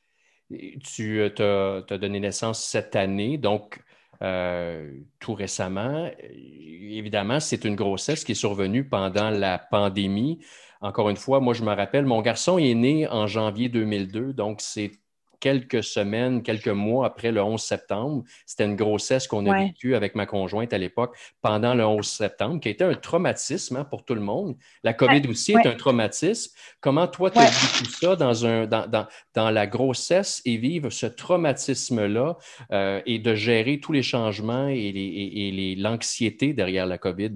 Tu 0.50 1.20
euh, 1.20 1.82
as, 1.88 1.98
donné 1.98 2.20
naissance 2.20 2.62
cette 2.62 2.94
année, 2.94 3.38
donc 3.38 3.82
euh, 4.22 4.92
tout 5.18 5.34
récemment. 5.34 6.10
Évidemment, 6.20 7.40
c'est 7.40 7.64
une 7.64 7.76
grossesse 7.76 8.24
qui 8.24 8.32
est 8.32 8.36
survenue 8.36 8.84
pendant 8.84 9.30
la 9.30 9.58
pandémie. 9.58 10.38
Encore 10.80 11.10
une 11.10 11.16
fois, 11.16 11.40
moi, 11.40 11.54
je 11.54 11.64
me 11.64 11.74
rappelle, 11.74 12.06
mon 12.06 12.22
garçon 12.22 12.58
est 12.58 12.74
né 12.74 13.08
en 13.08 13.26
janvier 13.26 13.68
2002, 13.68 14.32
donc 14.32 14.60
c'est 14.60 14.92
quelques 15.40 15.82
semaines, 15.82 16.42
quelques 16.42 16.68
mois 16.68 17.06
après 17.06 17.32
le 17.32 17.42
11 17.42 17.60
septembre. 17.60 18.24
C'était 18.46 18.64
une 18.64 18.76
grossesse 18.76 19.26
qu'on 19.26 19.46
a 19.46 19.58
vécue 19.58 19.94
avec 19.94 20.14
ma 20.14 20.26
conjointe 20.26 20.72
à 20.72 20.78
l'époque 20.78 21.16
pendant 21.40 21.74
le 21.74 21.86
11 21.86 22.06
septembre, 22.06 22.60
qui 22.60 22.68
a 22.68 22.70
été 22.70 22.84
un 22.84 22.94
traumatisme 22.94 23.76
hein, 23.76 23.84
pour 23.84 24.04
tout 24.04 24.14
le 24.14 24.20
monde. 24.20 24.56
La 24.82 24.92
COVID 24.92 25.28
aussi 25.28 25.52
est 25.52 25.66
un 25.66 25.74
traumatisme. 25.74 26.52
Comment 26.80 27.06
toi, 27.06 27.30
tu 27.30 27.38
as 27.38 27.44
vécu 27.44 27.90
ça 27.90 28.16
dans, 28.16 28.46
un, 28.46 28.66
dans, 28.66 29.50
la 29.50 29.66
grossesse 29.66 30.42
et 30.44 30.56
vivre 30.56 30.90
ce 30.90 31.06
traumatisme-là 31.06 32.36
euh, 32.72 33.00
et 33.06 33.18
de 33.18 33.34
gérer 33.34 33.80
tous 33.80 33.92
les 33.92 34.02
changements 34.02 34.68
et 34.68 35.74
l'anxiété 35.78 36.52
derrière 36.52 36.86
la 36.86 36.98
COVID? 36.98 37.32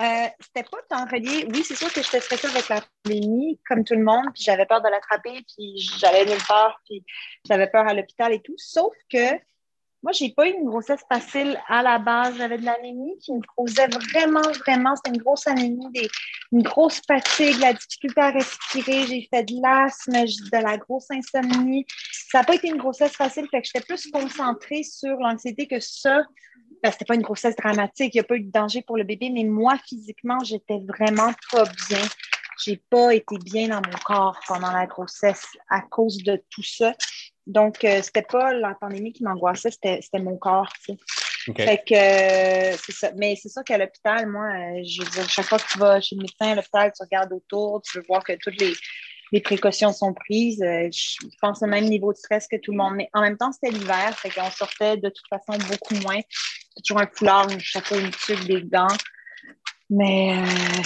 Euh, 0.00 0.28
c'était 0.40 0.68
pas 0.68 0.78
tant 0.88 1.06
relié. 1.06 1.46
Oui, 1.52 1.64
c'est 1.64 1.74
sûr 1.74 1.92
que 1.92 2.02
j'étais 2.02 2.20
stressée 2.20 2.46
avec 2.46 2.68
la 2.68 2.82
pandémie, 3.02 3.58
comme 3.68 3.82
tout 3.82 3.94
le 3.94 4.04
monde, 4.04 4.26
puis 4.32 4.44
j'avais 4.44 4.64
peur 4.64 4.80
de 4.80 4.88
l'attraper, 4.88 5.44
puis 5.56 5.78
j'allais 5.98 6.24
nulle 6.24 6.44
part, 6.46 6.80
puis 6.84 7.04
j'avais 7.44 7.66
peur 7.66 7.86
à 7.86 7.94
l'hôpital 7.94 8.32
et 8.32 8.40
tout. 8.40 8.54
Sauf 8.56 8.94
que 9.10 9.38
moi, 10.04 10.12
j'ai 10.12 10.30
pas 10.30 10.46
eu 10.46 10.52
une 10.52 10.66
grossesse 10.66 11.00
facile 11.08 11.60
à 11.66 11.82
la 11.82 11.98
base. 11.98 12.36
J'avais 12.38 12.58
de 12.58 12.64
l'anémie 12.64 13.18
qui 13.18 13.32
me 13.32 13.40
causait 13.56 13.88
vraiment, 13.88 14.48
vraiment, 14.64 14.94
c'était 14.94 15.10
une 15.10 15.20
grosse 15.20 15.48
anémie, 15.48 15.90
des, 15.90 16.08
une 16.52 16.62
grosse 16.62 17.00
fatigue, 17.04 17.58
la 17.58 17.72
difficulté 17.72 18.20
à 18.20 18.30
respirer. 18.30 19.06
J'ai 19.08 19.28
fait 19.28 19.42
de 19.42 19.60
l'asthme, 19.60 20.12
de 20.12 20.62
la 20.62 20.76
grosse 20.76 21.10
insomnie. 21.10 21.84
Ça 22.30 22.38
n'a 22.38 22.44
pas 22.44 22.54
été 22.54 22.68
une 22.68 22.76
grossesse 22.76 23.16
facile, 23.16 23.48
fait 23.50 23.60
que 23.60 23.66
j'étais 23.66 23.84
plus 23.84 24.08
concentrée 24.12 24.84
sur 24.84 25.16
l'anxiété 25.16 25.66
que 25.66 25.80
ça 25.80 26.22
ben, 26.82 26.90
c'était 26.90 27.04
pas 27.04 27.14
une 27.14 27.22
grossesse 27.22 27.56
dramatique, 27.56 28.14
il 28.14 28.18
n'y 28.18 28.20
a 28.20 28.24
pas 28.24 28.36
eu 28.36 28.40
de 28.40 28.50
danger 28.50 28.82
pour 28.82 28.96
le 28.96 29.04
bébé, 29.04 29.30
mais 29.30 29.44
moi, 29.44 29.76
physiquement, 29.86 30.38
j'étais 30.44 30.80
vraiment 30.86 31.32
pas 31.52 31.64
bien. 31.88 32.02
J'ai 32.64 32.76
pas 32.90 33.14
été 33.14 33.38
bien 33.38 33.68
dans 33.68 33.76
mon 33.76 33.98
corps 34.04 34.38
pendant 34.46 34.72
la 34.72 34.86
grossesse 34.86 35.46
à 35.70 35.80
cause 35.82 36.18
de 36.18 36.42
tout 36.50 36.62
ça. 36.62 36.92
Donc, 37.46 37.84
euh, 37.84 38.02
c'était 38.02 38.22
pas 38.22 38.52
la 38.52 38.74
pandémie 38.74 39.12
qui 39.12 39.22
m'angoissait, 39.22 39.70
c'était, 39.70 40.00
mon 40.18 40.36
corps, 40.36 40.70
tu 40.84 40.92
Fait 41.56 41.82
que 41.86 41.94
euh, 41.94 42.76
c'est 42.76 42.92
ça. 42.92 43.10
Mais 43.16 43.36
c'est 43.36 43.48
sûr 43.48 43.62
qu'à 43.64 43.78
l'hôpital, 43.78 44.28
moi, 44.28 44.44
euh, 44.44 44.82
je 44.84 45.02
veux 45.02 45.10
dire, 45.10 45.28
chaque 45.30 45.46
fois 45.46 45.58
que 45.58 45.68
tu 45.72 45.78
vas 45.78 46.00
chez 46.00 46.16
le 46.16 46.22
médecin 46.22 46.52
à 46.52 46.54
l'hôpital, 46.56 46.92
tu 46.94 47.02
regardes 47.02 47.32
autour, 47.32 47.80
tu 47.82 47.98
veux 47.98 48.04
voir 48.06 48.22
que 48.22 48.32
toutes 48.34 48.60
les, 48.60 48.74
les 49.32 49.40
précautions 49.40 49.92
sont 49.92 50.14
prises. 50.14 50.62
Euh, 50.62 50.88
je 50.92 51.26
pense 51.40 51.62
au 51.62 51.66
même 51.66 51.84
niveau 51.84 52.12
de 52.12 52.18
stress 52.18 52.46
que 52.48 52.56
tout 52.56 52.72
le 52.72 52.78
monde. 52.78 52.94
Mais 52.96 53.08
en 53.12 53.20
même 53.20 53.36
temps, 53.36 53.52
c'était 53.52 53.70
l'hiver, 53.70 54.18
fait 54.18 54.30
qu'on 54.30 54.50
sortait 54.50 54.96
de 54.96 55.08
toute 55.08 55.26
façon 55.28 55.58
beaucoup 55.68 55.94
moins. 56.02 56.20
Toujours 56.84 57.00
un 57.00 57.08
foulard, 57.12 57.48
un 57.50 57.58
chapeau, 57.58 57.96
une 57.96 58.10
tuque, 58.10 58.44
des 58.44 58.62
gants. 58.62 58.86
Mais 59.90 60.36
euh, 60.36 60.82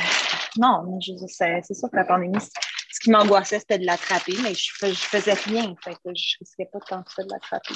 non, 0.59 0.99
c'est 1.27 1.75
sûr 1.75 1.91
que 1.91 1.97
la 1.97 2.05
pandémie, 2.05 2.39
ce 2.41 3.01
qui 3.01 3.11
m'angoissait, 3.11 3.59
c'était 3.59 3.79
de 3.79 3.87
l'attraper, 3.87 4.35
mais 4.43 4.55
je, 4.55 4.71
je 4.87 4.93
faisais 4.95 5.35
rien. 5.35 5.75
Fait 5.83 5.95
que 5.95 6.11
je 6.15 6.37
risquais 6.41 6.69
pas 6.73 6.79
tant 6.81 7.03
que 7.03 7.13
ça 7.13 7.23
de 7.25 7.31
l'attraper 7.31 7.75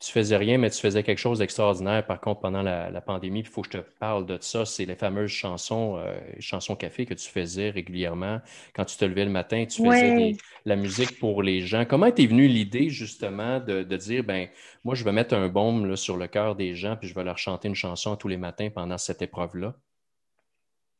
tu 0.00 0.12
faisais 0.12 0.36
rien, 0.36 0.58
mais 0.58 0.70
tu 0.70 0.80
faisais 0.80 1.02
quelque 1.02 1.18
chose 1.18 1.40
d'extraordinaire, 1.40 2.06
par 2.06 2.20
contre, 2.20 2.40
pendant 2.40 2.62
la, 2.62 3.00
pandémie. 3.00 3.40
Il 3.40 3.46
faut 3.46 3.62
que 3.62 3.68
je 3.72 3.78
te 3.78 3.84
parle 3.98 4.26
de 4.26 4.38
ça. 4.40 4.64
C'est 4.64 4.84
les 4.84 4.94
fameuses 4.94 5.30
chansons, 5.30 5.96
euh, 5.98 6.16
chansons 6.38 6.76
café 6.76 7.04
que 7.04 7.14
tu 7.14 7.28
faisais 7.28 7.70
régulièrement. 7.70 8.40
Quand 8.74 8.84
tu 8.84 8.96
te 8.96 9.04
levais 9.04 9.24
le 9.24 9.30
matin, 9.30 9.64
tu 9.66 9.84
faisais 9.84 10.36
la 10.64 10.76
musique 10.76 11.18
pour 11.18 11.42
les 11.42 11.60
gens. 11.60 11.84
Comment 11.84 12.10
t'es 12.12 12.26
venue 12.26 12.46
l'idée, 12.46 12.90
justement, 12.90 13.58
de, 13.58 13.82
dire, 13.96 14.22
ben 14.22 14.48
moi, 14.84 14.94
je 14.94 15.02
vais 15.02 15.12
mettre 15.12 15.34
un 15.34 15.48
baume 15.48 15.96
sur 15.96 16.16
le 16.16 16.28
cœur 16.28 16.54
des 16.54 16.76
gens, 16.76 16.96
puis 16.96 17.08
je 17.08 17.14
vais 17.14 17.24
leur 17.24 17.38
chanter 17.38 17.66
une 17.66 17.74
chanson 17.74 18.14
tous 18.16 18.28
les 18.28 18.36
matins 18.36 18.68
pendant 18.72 18.98
cette 18.98 19.22
épreuve-là? 19.22 19.74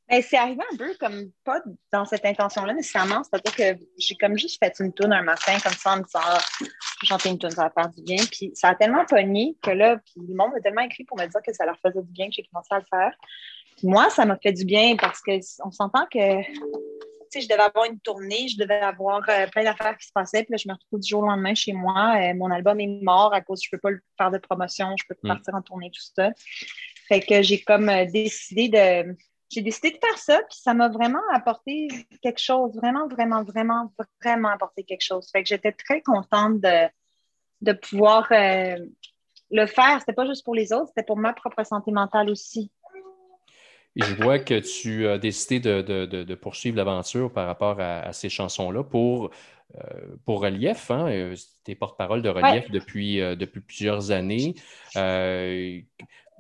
Ben, 0.08 0.22
c'est 0.22 0.38
arrivé 0.38 0.62
un 0.72 0.76
peu 0.76 0.94
comme 0.98 1.30
pas 1.44 1.60
dans 1.92 2.06
cette 2.06 2.24
intention-là 2.24 2.72
nécessairement. 2.72 3.22
C'est-à-dire 3.22 3.54
que 3.54 3.84
j'ai 3.98 4.14
comme 4.14 4.38
juste 4.38 4.58
fait 4.62 4.72
une 4.80 4.92
tourne 4.92 5.12
un 5.12 5.22
matin, 5.22 5.58
comme 5.62 5.74
ça, 5.74 5.92
en 5.92 5.96
me 5.98 6.04
disant, 6.04 6.20
ah, 6.22 6.40
chanter 7.02 7.28
une 7.28 7.38
tourne, 7.38 7.52
ça 7.52 7.64
va 7.64 7.70
faire 7.70 7.90
du 7.90 8.02
bien. 8.02 8.24
Puis 8.30 8.50
ça 8.54 8.68
a 8.68 8.74
tellement 8.74 9.04
pogné 9.04 9.56
que 9.62 9.70
là, 9.70 9.98
puis 9.98 10.26
le 10.26 10.34
monde 10.34 10.52
a 10.56 10.60
tellement 10.60 10.80
écrit 10.80 11.04
pour 11.04 11.18
me 11.18 11.26
dire 11.26 11.40
que 11.46 11.52
ça 11.52 11.66
leur 11.66 11.78
faisait 11.80 12.02
du 12.02 12.10
bien 12.10 12.28
que 12.28 12.32
j'ai 12.32 12.44
commencé 12.44 12.68
à 12.70 12.78
le 12.78 12.84
faire. 12.88 13.12
moi, 13.82 14.08
ça 14.08 14.24
m'a 14.24 14.38
fait 14.38 14.52
du 14.52 14.64
bien 14.64 14.96
parce 14.96 15.20
qu'on 15.20 15.70
s'entend 15.70 16.06
que, 16.10 16.18
je 17.34 17.46
devais 17.46 17.60
avoir 17.60 17.84
une 17.84 18.00
tournée, 18.00 18.48
je 18.48 18.56
devais 18.56 18.80
avoir 18.80 19.20
euh, 19.28 19.46
plein 19.48 19.64
d'affaires 19.64 19.98
qui 19.98 20.06
se 20.06 20.12
passaient. 20.12 20.42
Puis 20.44 20.52
là, 20.52 20.56
je 20.56 20.68
me 20.68 20.72
retrouve 20.72 21.00
du 21.00 21.08
jour 21.08 21.22
au 21.22 21.26
lendemain 21.26 21.54
chez 21.54 21.74
moi. 21.74 22.16
Euh, 22.16 22.34
mon 22.34 22.50
album 22.50 22.80
est 22.80 23.02
mort 23.02 23.34
à 23.34 23.42
cause, 23.42 23.60
je 23.62 23.68
peux 23.70 23.78
pas 23.78 23.90
faire 24.16 24.30
de 24.30 24.38
promotion, 24.38 24.94
je 24.98 25.04
peux 25.06 25.14
pas 25.16 25.34
mm. 25.34 25.36
partir 25.36 25.54
en 25.54 25.60
tournée, 25.60 25.90
tout 25.90 26.00
ça. 26.16 26.30
Fait 27.08 27.20
que 27.20 27.42
j'ai 27.42 27.60
comme 27.60 27.90
euh, 27.90 28.06
décidé 28.06 28.70
de 28.70 29.14
j'ai 29.50 29.62
décidé 29.62 29.90
de 29.90 29.98
faire 29.98 30.18
ça, 30.18 30.40
puis 30.48 30.58
ça 30.60 30.74
m'a 30.74 30.88
vraiment 30.88 31.22
apporté 31.32 31.88
quelque 32.22 32.40
chose, 32.40 32.74
vraiment, 32.76 33.08
vraiment, 33.08 33.42
vraiment, 33.42 33.92
vraiment 34.22 34.48
apporté 34.48 34.82
quelque 34.84 35.02
chose. 35.02 35.28
Fait 35.30 35.42
que 35.42 35.48
j'étais 35.48 35.72
très 35.72 36.02
contente 36.02 36.60
de, 36.60 36.88
de 37.62 37.72
pouvoir 37.72 38.28
euh, 38.30 38.76
le 39.50 39.66
faire. 39.66 40.00
C'était 40.00 40.12
pas 40.12 40.26
juste 40.26 40.44
pour 40.44 40.54
les 40.54 40.72
autres, 40.72 40.88
c'était 40.88 41.06
pour 41.06 41.16
ma 41.16 41.32
propre 41.32 41.64
santé 41.64 41.90
mentale 41.90 42.28
aussi. 42.30 42.70
Et 43.96 44.02
je 44.02 44.22
vois 44.22 44.38
que 44.38 44.60
tu 44.60 45.08
as 45.08 45.18
décidé 45.18 45.58
de, 45.60 46.34
poursuivre 46.34 46.76
l'aventure 46.76 47.32
par 47.32 47.46
rapport 47.46 47.80
à, 47.80 48.12
ces 48.12 48.28
chansons-là 48.28 48.84
pour, 48.84 49.30
euh, 49.74 49.80
pour 50.24 50.42
Relief. 50.42 50.90
Hein? 50.90 51.08
Euh, 51.08 51.34
tu 51.64 51.72
es 51.72 51.74
porte-parole 51.74 52.22
de 52.22 52.28
Relief 52.28 52.70
depuis, 52.70 53.16
depuis 53.16 53.60
plusieurs 53.60 54.10
années 54.10 54.54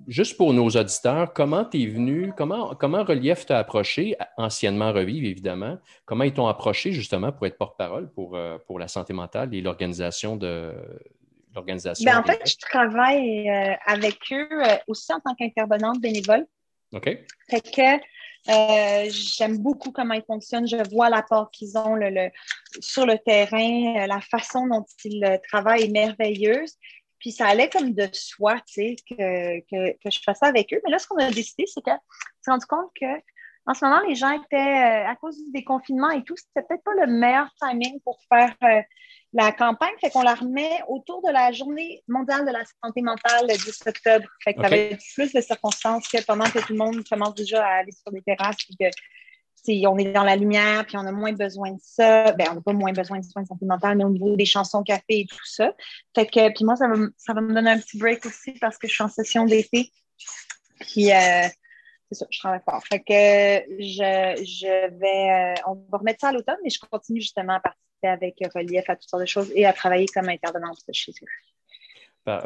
juste 0.06 0.36
pour 0.36 0.52
nos 0.52 0.68
auditeurs, 0.68 1.32
comment 1.32 1.64
tu 1.64 1.82
es 1.82 1.86
venu, 1.86 2.32
comment, 2.36 2.74
comment 2.74 3.04
Relief 3.04 3.46
t'a 3.46 3.58
approché, 3.58 4.16
anciennement 4.36 4.92
Revive 4.92 5.24
évidemment, 5.24 5.78
comment 6.04 6.24
ils 6.24 6.32
t'ont 6.32 6.46
approché 6.46 6.92
justement 6.92 7.32
pour 7.32 7.46
être 7.46 7.58
porte-parole 7.58 8.10
pour, 8.12 8.36
euh, 8.36 8.58
pour 8.66 8.78
la 8.78 8.88
santé 8.88 9.12
mentale 9.12 9.54
et 9.54 9.60
l'organisation 9.60 10.36
de 10.36 10.72
l'organisation? 11.54 12.10
Ben, 12.10 12.18
en 12.18 12.22
fait, 12.22 12.40
je 12.48 12.56
travaille 12.56 13.50
euh, 13.50 13.74
avec 13.86 14.18
eux 14.32 14.48
euh, 14.52 14.76
aussi 14.86 15.12
en 15.12 15.20
tant 15.20 15.34
qu'intervenante 15.34 16.00
bénévole. 16.00 16.46
OK. 16.92 17.18
Fait 17.50 17.60
que 17.60 19.10
j'aime 19.10 19.58
beaucoup 19.58 19.90
comment 19.90 20.14
ils 20.14 20.22
fonctionnent. 20.22 20.66
Je 20.66 20.88
vois 20.90 21.10
l'apport 21.10 21.50
qu'ils 21.50 21.76
ont 21.76 21.94
le, 21.94 22.30
sur 22.80 23.04
le 23.04 23.18
terrain, 23.18 24.06
la 24.06 24.20
façon 24.20 24.66
dont 24.66 24.86
ils 25.04 25.38
travaillent 25.48 25.84
est 25.84 25.90
merveilleuse. 25.90 26.76
Puis 27.18 27.32
ça 27.32 27.46
allait 27.46 27.68
comme 27.68 27.92
de 27.92 28.08
soi, 28.12 28.56
tu 28.66 28.74
sais, 28.74 28.96
que, 29.08 29.60
que, 29.60 30.10
je 30.10 30.18
fasse 30.24 30.38
ça 30.38 30.46
avec 30.46 30.72
eux. 30.72 30.80
Mais 30.84 30.90
là, 30.90 30.98
ce 30.98 31.06
qu'on 31.06 31.16
a 31.16 31.30
décidé, 31.30 31.64
c'est 31.66 31.82
qu'on 31.82 31.98
s'est 32.40 32.50
rendu 32.50 32.66
compte 32.66 32.90
que 32.98 33.06
en 33.68 33.74
ce 33.74 33.84
moment, 33.84 34.00
les 34.08 34.14
gens 34.14 34.30
étaient, 34.30 34.56
euh, 34.56 35.06
à 35.06 35.14
cause 35.16 35.36
du 35.36 35.52
déconfinement 35.52 36.08
et 36.10 36.24
tout, 36.24 36.34
c'était 36.36 36.66
peut-être 36.66 36.82
pas 36.82 36.94
le 37.04 37.06
meilleur 37.06 37.48
timing 37.60 38.00
pour 38.00 38.18
faire 38.26 38.54
euh, 38.62 38.80
la 39.34 39.52
campagne. 39.52 39.92
Fait 40.00 40.08
qu'on 40.08 40.22
la 40.22 40.34
remet 40.34 40.80
autour 40.88 41.20
de 41.20 41.30
la 41.30 41.52
journée 41.52 42.02
mondiale 42.08 42.46
de 42.46 42.50
la 42.50 42.62
santé 42.82 43.02
mentale 43.02 43.46
le 43.46 43.54
10 43.54 43.82
octobre. 43.86 44.26
Fait 44.42 44.54
que 44.54 44.62
ça 44.62 44.68
va 44.70 44.76
être 44.76 45.04
plus 45.14 45.34
de 45.34 45.40
circonstances 45.42 46.08
que 46.08 46.24
pendant 46.24 46.46
que 46.46 46.60
tout 46.60 46.72
le 46.72 46.78
monde 46.78 47.06
commence 47.06 47.34
déjà 47.34 47.62
à 47.62 47.80
aller 47.80 47.92
sur 47.92 48.10
des 48.10 48.22
terrasses 48.22 48.56
et 48.70 48.86
que 48.86 48.90
on 49.86 49.98
est 49.98 50.12
dans 50.12 50.24
la 50.24 50.36
lumière, 50.36 50.84
puis 50.86 50.96
on 50.96 51.06
a 51.06 51.12
moins 51.12 51.32
besoin 51.32 51.72
de 51.72 51.80
ça. 51.82 52.32
Ben, 52.32 52.48
on 52.50 52.54
n'a 52.54 52.60
pas 52.60 52.72
moins 52.72 52.92
besoin 52.92 53.18
de 53.18 53.24
soins 53.24 53.44
sentimentaux, 53.44 53.94
mais 53.94 54.04
au 54.04 54.10
niveau 54.10 54.36
des 54.36 54.44
chansons 54.44 54.82
café 54.82 55.20
et 55.20 55.26
tout 55.26 55.44
ça. 55.44 55.72
Fait 56.14 56.26
que, 56.26 56.52
puis 56.52 56.64
moi, 56.64 56.76
ça 56.76 56.88
va, 56.88 56.94
ça 57.16 57.34
va 57.34 57.40
me 57.40 57.52
donner 57.52 57.70
un 57.70 57.78
petit 57.78 57.98
break 57.98 58.24
aussi 58.26 58.52
parce 58.60 58.78
que 58.78 58.88
je 58.88 58.94
suis 58.94 59.04
en 59.04 59.08
session 59.08 59.44
d'été. 59.44 59.90
Puis, 60.80 61.12
euh, 61.12 61.48
c'est 62.10 62.18
ça, 62.18 62.26
je 62.30 62.38
travaille 62.38 62.62
fort. 62.64 62.82
Fait 62.86 63.00
que 63.00 63.74
je, 63.78 64.44
je 64.44 64.98
vais, 64.98 65.56
euh, 65.58 65.62
on 65.66 65.74
va 65.90 65.98
remettre 65.98 66.20
ça 66.20 66.28
à 66.28 66.32
l'automne, 66.32 66.58
mais 66.62 66.70
je 66.70 66.80
continue 66.80 67.20
justement 67.20 67.54
à 67.54 67.60
participer 67.60 68.08
avec 68.08 68.36
Relief 68.54 68.88
à 68.88 68.96
toutes 68.96 69.08
sortes 69.08 69.22
de 69.22 69.26
choses 69.26 69.52
et 69.54 69.66
à 69.66 69.72
travailler 69.72 70.06
comme 70.06 70.28
intervenante 70.28 70.78
chez 70.92 71.12
eux 71.22 71.57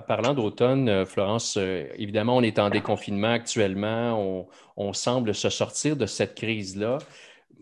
parlant 0.06 0.34
d'automne, 0.34 0.88
euh, 0.88 1.04
Florence, 1.04 1.56
euh, 1.58 1.86
évidemment, 1.96 2.36
on 2.36 2.42
est 2.42 2.58
en 2.58 2.70
déconfinement 2.70 3.32
actuellement. 3.32 4.46
On, 4.76 4.92
semble 4.92 5.34
se 5.34 5.48
sortir 5.48 5.96
de 5.96 6.06
cette 6.06 6.34
crise-là. 6.34 6.98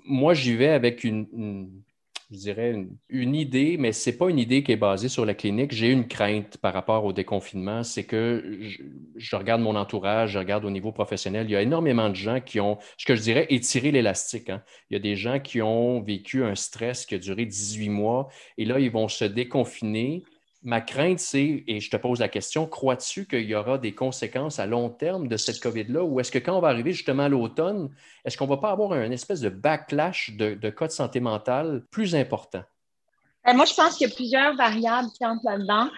Moi, 0.05 0.35
j'y 0.35 0.57
vais 0.57 0.69
avec 0.69 1.05
une, 1.05 1.83
idée, 2.31 3.77
mais 3.79 3.93
ce 3.93 4.11
n'est 4.11 4.17
pas 4.17 4.31
une 4.31 4.39
idée 4.39 4.63
qui 4.63 4.73
est 4.73 4.77
basée 4.77 5.09
sur 5.09 5.25
la 5.25 5.35
clinique. 5.35 5.73
J'ai 5.73 5.91
une 5.91 6.09
crainte 6.09 6.57
par 6.59 6.73
rapport 6.73 7.05
au 7.05 7.13
déconfinement. 7.13 7.83
C'est 7.83 8.05
que 8.05 8.59
je, 9.17 9.37
regarde 9.37 9.61
mon 9.61 9.77
entourage, 9.77 10.33
je 10.33 10.39
regarde 10.39 10.65
au 10.65 10.71
niveau 10.71 10.93
professionnel. 10.93 11.47
Il 11.49 11.53
y 11.53 11.57
a 11.57 11.63
énormément 11.63 12.09
de 12.09 12.17
gens 12.17 12.41
qui 12.41 12.61
ont, 12.61 12.79
ce 12.97 13.05
que 13.05 13.15
je 13.15 13.23
dirais, 13.23 13.47
étiré 13.51 13.91
l'élastique. 13.91 14.51
Hein. 14.51 14.63
Il 14.91 14.95
y 14.95 14.97
a 14.97 15.01
des 15.01 15.17
gens 15.17 15.41
qui 15.41 15.63
ont 15.63 16.01
vécu 16.01 16.43
un 16.45 16.55
stress 16.55 17.07
qui 17.07 17.15
a 17.15 17.19
duré 17.19 17.45
18 17.45 17.89
mois 17.89 18.29
et 18.59 18.65
là, 18.65 18.79
ils 18.79 18.91
vont 18.91 19.09
se 19.09 19.25
déconfiner 19.25 20.25
Ma 20.63 20.81
crainte, 20.83 21.21
c'est, 21.21 21.65
et 21.67 21.81
je 21.81 21.91
te 21.91 21.97
pose 21.97 22.21
la 22.21 22.29
question, 22.29 22.67
crois-tu 22.67 23.27
qu'il 23.27 23.45
y 23.45 23.55
aura 23.55 23.79
des 23.79 23.95
conséquences 23.95 24.59
à 24.59 24.67
long 24.67 24.91
terme 24.91 25.27
de 25.27 25.37
cette 25.39 25.59
COVID-là? 25.61 26.03
Ou 26.05 26.21
est-ce 26.21 26.31
que 26.31 26.39
quand 26.39 26.57
on 26.57 26.61
va 26.61 26.69
arriver 26.69 26.93
justement 26.93 27.23
à 27.25 27.29
l'automne, 27.31 27.95
est-ce 28.27 28.37
qu'on 28.37 28.45
ne 28.45 28.51
va 28.51 28.59
pas 28.59 28.71
avoir 28.71 28.93
un 28.93 29.11
espèce 29.11 29.41
de 29.41 29.49
backlash 29.49 30.33
de, 30.37 30.55
de 30.55 30.71
cas 30.71 30.87
de 30.87 30.93
santé 30.93 31.21
mentale 31.21 31.87
plus 31.91 32.15
important? 32.15 32.63
Euh, 33.49 33.55
moi, 33.55 33.65
je 33.65 33.75
pense 33.75 33.97
qu'il 33.97 34.09
y 34.09 34.13
a 34.13 34.15
plusieurs 34.15 34.55
variables 34.55 35.09
qui 35.17 35.25
entrent 35.25 35.45
là-dedans. 35.45 35.89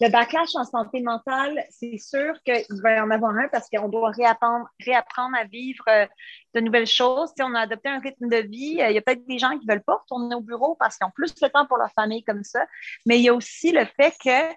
le 0.00 0.10
backlash 0.10 0.54
en 0.54 0.64
santé 0.64 1.00
mentale, 1.00 1.64
c'est 1.70 1.98
sûr 1.98 2.34
qu'il 2.44 2.80
va 2.82 2.96
y 2.96 3.00
en 3.00 3.10
avoir 3.10 3.34
un 3.36 3.48
parce 3.48 3.68
qu'on 3.68 3.88
doit 3.88 4.10
réapprendre, 4.10 4.66
réapprendre 4.80 5.36
à 5.36 5.44
vivre 5.44 5.84
euh, 5.88 6.06
de 6.54 6.60
nouvelles 6.60 6.86
choses. 6.86 7.30
Si 7.36 7.42
on 7.42 7.54
a 7.54 7.60
adopté 7.60 7.88
un 7.88 8.00
rythme 8.00 8.28
de 8.28 8.38
vie, 8.38 8.80
euh, 8.80 8.90
il 8.90 8.94
y 8.94 8.98
a 8.98 9.02
peut-être 9.02 9.26
des 9.26 9.38
gens 9.38 9.58
qui 9.58 9.66
ne 9.66 9.72
veulent 9.72 9.84
pas 9.84 9.96
retourner 9.96 10.34
au 10.34 10.40
bureau 10.40 10.76
parce 10.78 10.96
qu'ils 10.96 11.06
ont 11.06 11.12
plus 11.14 11.34
de 11.34 11.48
temps 11.48 11.66
pour 11.66 11.76
leur 11.76 11.92
famille 11.92 12.24
comme 12.24 12.44
ça. 12.44 12.66
Mais 13.04 13.18
il 13.18 13.22
y 13.22 13.28
a 13.28 13.34
aussi 13.34 13.72
le 13.72 13.84
fait 13.84 14.14
que 14.22 14.54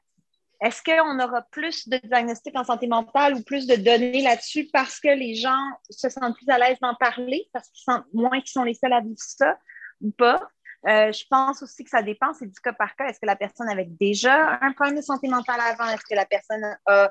est-ce 0.61 0.83
qu'on 0.83 1.19
aura 1.19 1.41
plus 1.51 1.87
de 1.87 1.97
diagnostics 2.03 2.57
en 2.57 2.65
santé 2.65 2.87
mentale 2.87 3.35
ou 3.35 3.43
plus 3.43 3.65
de 3.65 3.75
données 3.75 4.21
là-dessus 4.21 4.67
parce 4.73 4.99
que 4.99 5.07
les 5.07 5.35
gens 5.35 5.63
se 5.89 6.09
sentent 6.09 6.35
plus 6.35 6.49
à 6.49 6.57
l'aise 6.57 6.77
d'en 6.81 6.95
parler, 6.95 7.49
parce 7.53 7.69
qu'ils 7.69 7.83
sentent 7.83 8.13
moins 8.13 8.39
qu'ils 8.41 8.51
sont 8.51 8.63
les 8.63 8.73
seuls 8.73 8.91
à 8.91 8.99
vivre 8.99 9.15
ça 9.17 9.57
ou 10.01 10.11
pas? 10.11 10.41
Euh, 10.87 11.11
je 11.11 11.25
pense 11.29 11.61
aussi 11.61 11.83
que 11.83 11.89
ça 11.89 12.01
dépend, 12.01 12.33
c'est 12.33 12.45
du 12.45 12.59
cas 12.61 12.73
par 12.73 12.95
cas. 12.95 13.07
Est-ce 13.07 13.19
que 13.19 13.25
la 13.25 13.35
personne 13.35 13.67
avait 13.69 13.89
déjà 13.99 14.57
un 14.61 14.71
problème 14.71 14.95
de 14.95 15.01
santé 15.01 15.27
mentale 15.27 15.59
avant? 15.59 15.89
Est-ce 15.89 16.03
que 16.09 16.15
la 16.15 16.25
personne 16.25 16.63
euh, 16.89 17.07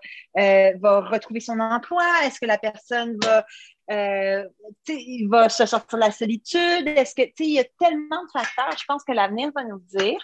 va 0.81 1.01
retrouver 1.01 1.41
son 1.41 1.61
emploi? 1.61 2.05
Est-ce 2.25 2.41
que 2.41 2.47
la 2.47 2.59
personne 2.59 3.19
va, 3.23 3.45
euh, 3.91 4.45
se 4.87 5.67
sortir 5.67 5.99
de 5.99 6.05
la 6.05 6.11
solitude? 6.11 6.89
Est-ce 6.89 7.15
que, 7.15 7.23
il 7.41 7.53
y 7.53 7.59
a 7.59 7.65
tellement 7.79 8.25
de 8.25 8.31
facteurs, 8.33 8.77
je 8.79 8.85
pense 8.87 9.05
que 9.05 9.13
l'avenir 9.13 9.51
va 9.55 9.65
nous 9.65 9.81
dire. 9.81 10.19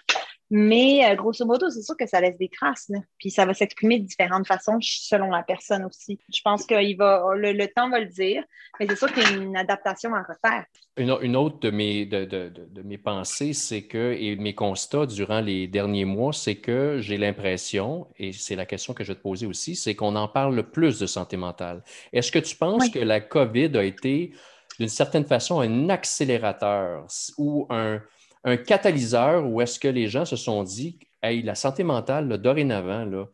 Mais 0.57 1.05
euh, 1.05 1.17
grosso 1.17 1.45
modo, 1.45 1.69
c'est 1.69 1.83
sûr 1.83 1.97
que 1.97 2.07
ça 2.07 2.21
laisse 2.21 2.39
des 2.39 2.49
traces. 2.49 2.89
Puis 3.19 3.33
ça 3.33 3.45
va 3.45 3.55
s'exprimer 3.55 3.99
de 3.99 4.07
différentes 4.07 4.47
façons 4.47 4.79
selon 4.81 5.29
la 5.29 5.43
personne 5.43 5.85
aussi. 5.85 6.21
Je 6.33 6.41
pense 6.45 6.65
que 6.65 6.75
va, 6.97 7.35
le, 7.35 7.67
temps 7.67 7.91
va 7.91 7.99
le 7.99 8.07
dire, 8.07 8.45
mais 8.79 8.87
c'est 8.89 8.95
sûr 8.95 9.13
qu'il 9.13 9.25
y 9.25 9.27
a 9.27 9.31
une 9.31 9.57
adaptation 9.57 10.15
à 10.15 10.21
refaire. 10.23 10.65
Une, 10.97 11.35
autre 11.35 11.59
de 11.59 11.71
mes, 11.71 12.07
de, 12.07 12.25
de, 12.25 12.53
de 12.55 12.83
mes 12.83 12.99
pensées, 12.99 13.53
c'est 13.53 13.83
que, 13.83 14.13
et 14.17 14.37
mes 14.37 14.55
constats 14.55 15.07
durant 15.07 15.41
les 15.41 15.67
derniers 15.67 16.05
mois, 16.05 16.33
c'est 16.33 16.55
que 16.55 16.99
j'ai 17.01 17.17
l'impression, 17.17 18.07
et 18.17 18.33
c'est 18.33 18.55
la 18.55 18.65
question 18.65 18.95
que 18.95 19.03
je 19.03 19.09
vais 19.09 19.17
te 19.17 19.23
poser 19.23 19.47
aussi, 19.47 19.75
c'est 19.75 19.97
qu'on 19.97 20.15
en 20.15 20.29
parle 20.29 20.71
plus 20.71 21.01
de 21.01 21.07
santé 21.07 21.37
mentale. 21.37 21.83
Est-ce 22.13 22.31
que 22.31 22.39
tu 22.39 22.55
penses 22.55 22.91
que 22.91 23.01
la 23.01 23.21
COVID 23.21 23.77
a 23.77 23.83
été, 23.83 24.33
d'une 24.79 24.89
certaine 24.89 25.25
façon, 25.25 25.59
un 25.59 25.89
accélérateur 25.89 27.09
ou 27.39 27.67
un 27.71 28.01
un 28.45 28.57
catalyseur 28.57 29.47
où 29.47 29.61
est-ce 29.61 29.79
que 29.79 29.89
les 29.89 30.07
gens 30.09 30.25
se 30.25 30.37
sont 30.37 30.63
dit, 30.63 30.99
hey, 31.23 31.43
la 31.43 31.55
santé 31.55 31.83
mentale, 31.83 32.29
dorénavant, 32.39 33.03
il 33.03 33.11
ne 33.11 33.25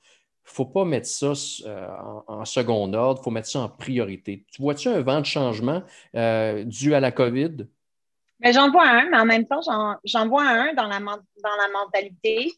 faut 0.45 0.65
pas 0.65 0.85
mettre 0.85 1.09
ça 1.09 1.33
euh, 1.67 1.89
en, 2.29 2.45
second 2.45 2.93
ordre, 2.95 3.21
il 3.21 3.25
faut 3.25 3.31
mettre 3.31 3.49
ça 3.49 3.61
en 3.61 3.69
priorité. 3.69 4.45
Tu 4.53 4.63
vois-tu 4.63 4.89
un 4.89 5.01
vent 5.01 5.21
de 5.21 5.27
changement 5.27 5.83
euh, 6.15 6.65
dû 6.65 6.95
à 6.95 7.01
la 7.01 7.11
COVID? 7.11 7.67
Ben, 8.39 8.55
j'en 8.55 8.71
vois 8.71 8.89
un, 8.89 9.11
mais 9.11 9.19
en 9.19 9.27
même 9.27 9.47
temps, 9.47 9.61
j'en 10.05 10.29
vois 10.29 10.45
un 10.45 10.73
dans 10.75 10.87
la, 10.87 10.99
dans 10.99 11.57
la 11.57 11.69
mentalité. 11.73 12.51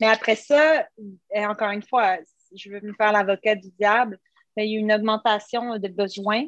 Mais 0.00 0.08
après 0.08 0.34
ça, 0.34 0.86
encore 1.34 1.70
une 1.70 1.82
fois, 1.82 2.18
je 2.54 2.70
veux 2.70 2.80
me 2.82 2.92
faire 2.94 3.12
l'avocat 3.12 3.54
du 3.54 3.70
diable, 3.78 4.18
il 4.56 4.72
y 4.72 4.76
a 4.76 4.80
une 4.80 4.92
augmentation 4.92 5.78
de 5.78 5.88
besoins 5.88 6.42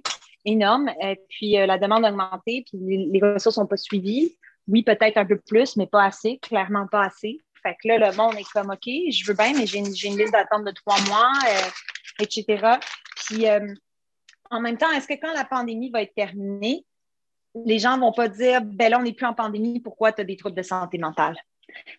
énorme, 0.44 0.90
et 1.00 1.20
puis 1.28 1.56
euh, 1.56 1.66
la 1.66 1.78
demande 1.78 2.04
a 2.04 2.10
augmenté, 2.10 2.64
puis 2.68 2.78
les, 2.80 3.06
les 3.06 3.20
ressources 3.20 3.58
n'ont 3.58 3.66
pas 3.66 3.76
suivi 3.76 4.36
oui, 4.68 4.82
peut-être 4.82 5.18
un 5.18 5.26
peu 5.26 5.38
plus, 5.38 5.76
mais 5.76 5.86
pas 5.86 6.04
assez, 6.04 6.38
clairement 6.38 6.86
pas 6.86 7.04
assez. 7.04 7.40
Fait 7.62 7.76
que 7.80 7.88
là, 7.88 8.10
le 8.10 8.16
monde 8.16 8.34
est 8.34 8.50
comme, 8.52 8.70
OK, 8.70 8.84
je 8.84 9.24
veux 9.26 9.34
bien, 9.34 9.52
mais 9.56 9.66
j'ai 9.66 9.78
une, 9.78 9.86
liste 9.86 10.32
d'attente 10.32 10.64
de 10.64 10.72
trois 10.72 11.00
mois, 11.08 11.32
euh, 11.46 11.68
etc. 12.20 12.76
Puis, 13.16 13.48
euh, 13.48 13.72
en 14.50 14.60
même 14.60 14.76
temps, 14.76 14.90
est-ce 14.90 15.06
que 15.06 15.14
quand 15.14 15.32
la 15.32 15.44
pandémie 15.44 15.90
va 15.90 16.02
être 16.02 16.14
terminée, 16.14 16.84
les 17.54 17.78
gens 17.78 17.98
vont 17.98 18.12
pas 18.12 18.28
dire, 18.28 18.62
ben 18.62 18.90
là, 18.90 18.98
on 18.98 19.02
n'est 19.02 19.12
plus 19.12 19.26
en 19.26 19.34
pandémie, 19.34 19.80
pourquoi 19.80 20.12
tu 20.12 20.22
as 20.22 20.24
des 20.24 20.36
troubles 20.36 20.56
de 20.56 20.62
santé 20.62 20.98
mentale? 20.98 21.36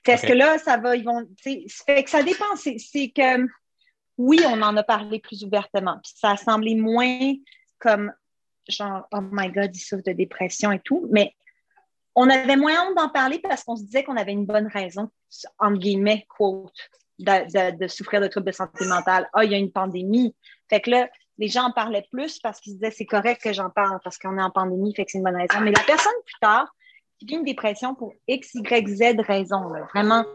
Est-ce 0.05 0.25
que 0.25 0.33
là, 0.33 0.57
ça 0.57 0.77
va, 0.77 0.95
ils 0.95 1.03
vont, 1.03 1.27
fait 1.41 2.03
que 2.03 2.09
ça 2.09 2.23
dépend. 2.23 2.55
C'est 2.55 3.09
que, 3.09 3.47
oui, 4.17 4.39
on 4.45 4.61
en 4.61 4.75
a 4.77 4.83
parlé 4.83 5.19
plus 5.19 5.43
ouvertement, 5.43 5.99
puis 6.03 6.13
ça 6.15 6.31
a 6.31 6.37
semblé 6.37 6.75
moins 6.75 7.33
comme, 7.79 8.11
genre, 8.67 9.07
oh 9.11 9.21
my 9.21 9.49
God, 9.49 9.75
ils 9.75 9.79
souffrent 9.79 10.03
de 10.05 10.13
dépression 10.13 10.71
et 10.71 10.79
tout, 10.79 11.07
mais 11.11 11.33
on 12.15 12.29
avait 12.29 12.55
moins 12.55 12.87
honte 12.87 12.95
d'en 12.95 13.09
parler 13.09 13.39
parce 13.39 13.63
qu'on 13.63 13.75
se 13.75 13.83
disait 13.83 14.03
qu'on 14.03 14.17
avait 14.17 14.31
une 14.31 14.45
bonne 14.45 14.67
raison, 14.67 15.09
entre 15.59 15.79
guillemets, 15.79 16.25
quote, 16.29 16.71
de, 17.19 17.87
souffrir 17.87 18.21
de 18.21 18.27
troubles 18.27 18.47
de 18.47 18.51
santé 18.51 18.85
mentale. 18.85 19.29
Ah, 19.33 19.43
il 19.43 19.51
y 19.51 19.55
a 19.55 19.57
une 19.57 19.71
pandémie. 19.71 20.35
Fait 20.69 20.81
que 20.81 20.91
là, 20.91 21.09
les 21.37 21.47
gens 21.47 21.63
en 21.63 21.71
parlaient 21.71 22.07
plus 22.11 22.39
parce 22.39 22.59
qu'ils 22.59 22.73
se 22.73 22.77
disaient 22.77 22.91
c'est 22.91 23.05
correct 23.05 23.41
que 23.41 23.53
j'en 23.53 23.69
parle 23.69 23.99
parce 24.03 24.17
qu'on 24.17 24.37
est 24.37 24.41
en 24.41 24.51
pandémie, 24.51 24.93
fait 24.93 25.05
que 25.05 25.11
c'est 25.11 25.17
une 25.17 25.23
bonne 25.23 25.35
raison. 25.35 25.59
Mais 25.61 25.71
la 25.71 25.83
personne 25.83 26.13
plus 26.25 26.39
tard 26.41 26.73
qui 27.17 27.25
vit 27.25 27.35
une 27.35 27.43
dépression 27.43 27.95
pour 27.95 28.13
X, 28.27 28.53
Y, 28.53 28.87
Z 28.87 29.19
raison, 29.19 29.69
vraiment, 29.93 30.25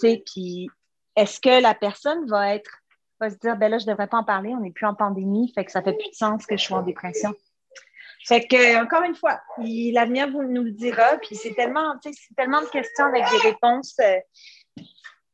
tu 0.00 0.08
sais, 0.08 0.22
puis 0.24 0.68
est-ce 1.16 1.40
que 1.40 1.62
la 1.62 1.74
personne 1.74 2.26
va 2.26 2.54
être, 2.54 2.70
va 3.20 3.30
se 3.30 3.36
dire, 3.36 3.56
ben 3.56 3.70
là, 3.70 3.78
je 3.78 3.86
devrais 3.86 4.06
pas 4.06 4.18
en 4.18 4.24
parler, 4.24 4.50
on 4.50 4.60
n'est 4.60 4.70
plus 4.70 4.86
en 4.86 4.94
pandémie, 4.94 5.52
fait 5.54 5.64
que 5.64 5.70
ça 5.70 5.82
fait 5.82 5.92
plus 5.92 6.10
de 6.10 6.14
sens 6.14 6.46
que 6.46 6.56
je 6.56 6.64
sois 6.64 6.78
en 6.78 6.82
dépression? 6.82 7.34
Fait 8.26 8.46
que, 8.46 8.82
encore 8.82 9.02
une 9.02 9.14
fois, 9.14 9.40
l'avenir 9.58 10.28
nous 10.28 10.62
le 10.62 10.72
dira. 10.72 11.16
Puis 11.18 11.36
c'est 11.36 11.54
tellement, 11.54 11.94
c'est 12.02 12.34
tellement 12.36 12.60
de 12.60 12.66
questions 12.66 13.06
avec 13.06 13.24
des 13.30 13.48
réponses 13.48 13.96
euh, 14.00 14.18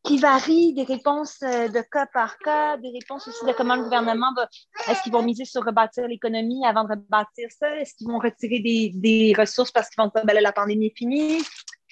qui 0.04 0.18
varient, 0.18 0.72
des 0.72 0.84
réponses 0.84 1.38
euh, 1.42 1.68
de 1.68 1.80
cas 1.80 2.06
par 2.06 2.38
cas, 2.38 2.76
des 2.78 2.90
réponses 2.90 3.28
aussi 3.28 3.44
de 3.44 3.52
comment 3.52 3.76
le 3.76 3.82
gouvernement 3.82 4.32
va. 4.34 4.48
Est-ce 4.88 5.02
qu'ils 5.02 5.12
vont 5.12 5.22
miser 5.22 5.44
sur 5.44 5.64
rebâtir 5.64 6.08
l'économie 6.08 6.64
avant 6.64 6.84
de 6.84 6.90
rebâtir 6.90 7.48
ça? 7.50 7.76
Est-ce 7.76 7.94
qu'ils 7.94 8.08
vont 8.08 8.18
retirer 8.18 8.60
des, 8.60 9.34
ressources 9.36 9.70
parce 9.70 9.90
qu'ils 9.90 10.02
vont 10.02 10.10
dire, 10.14 10.24
ben 10.24 10.38
la 10.40 10.52
pandémie 10.52 10.86
est 10.86 10.96
finie? 10.96 11.42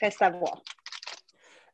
Reste 0.00 0.22
à 0.22 0.30
voir. 0.30 0.62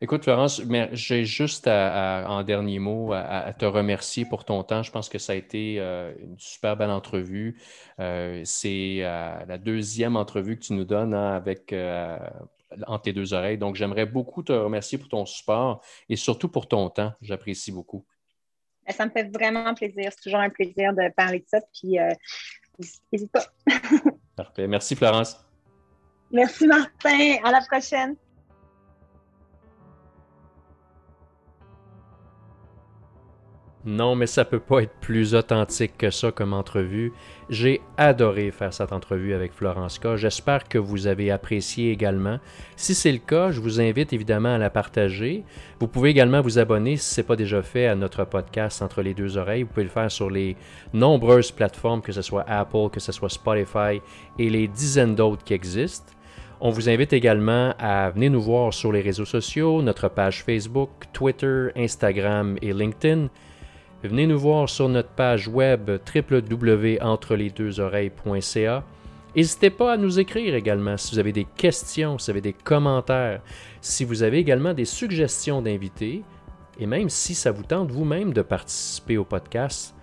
Écoute, 0.02 0.24
Florence, 0.24 0.60
j'ai 0.94 1.24
juste 1.24 1.68
en 1.68 2.42
dernier 2.42 2.80
mot 2.80 3.12
à, 3.12 3.52
te 3.52 3.64
remercier 3.64 4.24
pour 4.24 4.44
ton 4.44 4.64
temps. 4.64 4.82
Je 4.82 4.90
pense 4.90 5.08
que 5.08 5.18
ça 5.18 5.32
a 5.32 5.36
été 5.36 5.76
euh, 5.78 6.12
une 6.20 6.36
super 6.40 6.76
belle 6.76 6.90
entrevue. 6.90 7.56
Euh, 8.00 8.42
c'est 8.44 8.96
euh, 9.02 9.44
la 9.46 9.58
deuxième 9.58 10.16
entrevue 10.16 10.58
que 10.58 10.64
tu 10.64 10.72
nous 10.72 10.84
donnes 10.84 11.14
hein, 11.14 11.36
avec 11.36 11.72
entre 12.88 13.02
tes 13.02 13.12
deux 13.12 13.32
oreilles. 13.32 13.58
Donc, 13.58 13.76
j'aimerais 13.76 14.04
beaucoup 14.04 14.42
te 14.42 14.50
remercier 14.50 14.98
pour 14.98 15.08
ton 15.08 15.24
support 15.24 15.84
et 16.08 16.16
surtout 16.16 16.48
pour 16.48 16.66
ton 16.66 16.90
temps. 16.90 17.12
J'apprécie 17.22 17.70
beaucoup. 17.70 18.04
Ben, 18.84 18.92
ça 18.92 19.06
me 19.06 19.10
fait 19.12 19.30
vraiment 19.32 19.72
plaisir. 19.72 20.10
C'est 20.10 20.22
toujours 20.22 20.40
un 20.40 20.50
plaisir 20.50 20.94
de 20.94 21.14
parler 21.14 21.38
de 21.38 21.46
ça. 21.46 21.60
Puis, 21.72 21.96
n'hésite 23.12 23.30
pas. 23.30 23.44
Parfait. 24.34 24.66
Merci, 24.66 24.96
Florence. 24.96 25.38
Merci, 26.32 26.66
Martin. 26.66 27.36
À 27.44 27.52
la 27.52 27.60
prochaine. 27.60 28.16
Non, 33.84 34.14
mais 34.14 34.28
ça 34.28 34.44
peut 34.44 34.60
pas 34.60 34.84
être 34.84 34.94
plus 35.00 35.34
authentique 35.34 35.98
que 35.98 36.10
ça 36.10 36.30
comme 36.30 36.52
entrevue. 36.52 37.12
J'ai 37.50 37.80
adoré 37.96 38.52
faire 38.52 38.72
cette 38.72 38.92
entrevue 38.92 39.34
avec 39.34 39.52
Florence 39.52 39.98
K. 39.98 40.14
J'espère 40.14 40.68
que 40.68 40.78
vous 40.78 41.08
avez 41.08 41.32
apprécié 41.32 41.90
également. 41.90 42.38
Si 42.76 42.94
c'est 42.94 43.10
le 43.10 43.18
cas, 43.18 43.50
je 43.50 43.60
vous 43.60 43.80
invite 43.80 44.12
évidemment 44.12 44.54
à 44.54 44.58
la 44.58 44.70
partager. 44.70 45.42
Vous 45.80 45.88
pouvez 45.88 46.10
également 46.10 46.42
vous 46.42 46.60
abonner 46.60 46.96
si 46.96 47.12
ce 47.12 47.20
n'est 47.20 47.26
pas 47.26 47.34
déjà 47.34 47.60
fait 47.60 47.88
à 47.88 47.96
notre 47.96 48.24
podcast 48.24 48.82
Entre 48.82 49.02
les 49.02 49.14
deux 49.14 49.36
oreilles. 49.36 49.64
Vous 49.64 49.70
pouvez 49.70 49.82
le 49.82 49.88
faire 49.88 50.12
sur 50.12 50.30
les 50.30 50.56
nombreuses 50.92 51.50
plateformes, 51.50 52.02
que 52.02 52.12
ce 52.12 52.22
soit 52.22 52.44
Apple, 52.46 52.88
que 52.92 53.00
ce 53.00 53.10
soit 53.10 53.30
Spotify 53.30 54.00
et 54.38 54.48
les 54.48 54.68
dizaines 54.68 55.16
d'autres 55.16 55.42
qui 55.42 55.54
existent. 55.54 56.12
On 56.60 56.70
vous 56.70 56.88
invite 56.88 57.12
également 57.12 57.74
à 57.80 58.10
venir 58.10 58.30
nous 58.30 58.40
voir 58.40 58.72
sur 58.72 58.92
les 58.92 59.00
réseaux 59.00 59.24
sociaux, 59.24 59.82
notre 59.82 60.08
page 60.08 60.44
Facebook, 60.44 60.90
Twitter, 61.12 61.70
Instagram 61.74 62.56
et 62.62 62.72
LinkedIn. 62.72 63.28
Venez 64.02 64.26
nous 64.26 64.38
voir 64.38 64.68
sur 64.68 64.88
notre 64.88 65.10
page 65.10 65.46
web 65.46 65.88
www.entrelesdeuxoreilles.ca. 65.88 68.82
N'hésitez 69.36 69.70
pas 69.70 69.92
à 69.92 69.96
nous 69.96 70.18
écrire 70.18 70.56
également 70.56 70.96
si 70.96 71.12
vous 71.12 71.20
avez 71.20 71.30
des 71.30 71.46
questions, 71.56 72.18
si 72.18 72.24
vous 72.24 72.30
avez 72.30 72.40
des 72.40 72.52
commentaires, 72.52 73.40
si 73.80 74.04
vous 74.04 74.24
avez 74.24 74.38
également 74.38 74.74
des 74.74 74.86
suggestions 74.86 75.62
d'invités, 75.62 76.24
et 76.80 76.86
même 76.86 77.08
si 77.08 77.36
ça 77.36 77.52
vous 77.52 77.62
tente 77.62 77.92
vous-même 77.92 78.32
de 78.32 78.42
participer 78.42 79.18
au 79.18 79.24
podcast, 79.24 79.94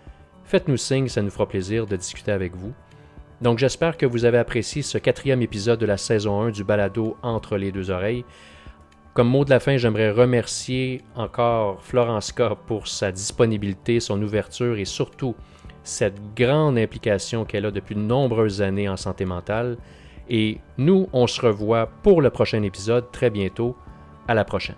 faites-nous 0.46 0.78
signe, 0.78 1.10
ça 1.10 1.22
nous 1.22 1.30
fera 1.30 1.50
plaisir 1.50 1.86
de 1.86 1.98
discuter 1.98 2.32
avec 2.32 2.56
vous. 2.56 2.72
Donc 3.42 3.60
j'espère 3.60 3.98
que 3.98 4.06
vous 4.06 4.24
avez 4.24 4.38
apprécié 4.38 4.82
ce 4.82 4.98
quatrième 4.98 5.42
épisode 5.42 5.80
de 5.80 5.86
la 5.86 5.98
saison 5.98 6.42
1 6.42 6.52
du 6.52 6.64
balado 6.64 7.18
Entre 7.22 7.58
les 7.58 7.74
deux 7.74 7.92
oreilles. 7.92 8.24
Comme 9.14 9.30
mot 9.30 9.44
de 9.44 9.50
la 9.50 9.60
fin, 9.60 9.78
j'aimerais 9.78 10.12
remercier 10.12 11.02
encore 11.16 11.82
Florence 11.82 12.32
K 12.32 12.56
pour 12.68 12.88
sa 12.88 13.12
disponibilité, 13.12 14.00
son 14.00 14.22
ouverture 14.22 14.78
et 14.78 14.86
surtout 14.86 15.36
cette 15.84 16.36
grande 16.36 16.78
implication 16.78 17.44
qu'elle 17.44 17.66
a 17.66 17.72
depuis 17.72 17.96
de 17.96 18.02
nombreuses 18.02 18.62
années 18.62 18.88
en 18.88 18.98
santé 18.98 19.26
mentale. 19.26 19.78
Et 20.30 20.60
nous, 20.78 21.10
on 21.12 21.26
se 21.26 21.42
revoit 21.42 21.88
pour 22.04 22.22
le 22.22 22.30
prochain 22.30 22.62
épisode 22.62 23.12
très 23.12 23.30
bientôt. 23.30 23.76
À 24.28 24.36
la 24.36 24.46
prochaine. 24.46 24.76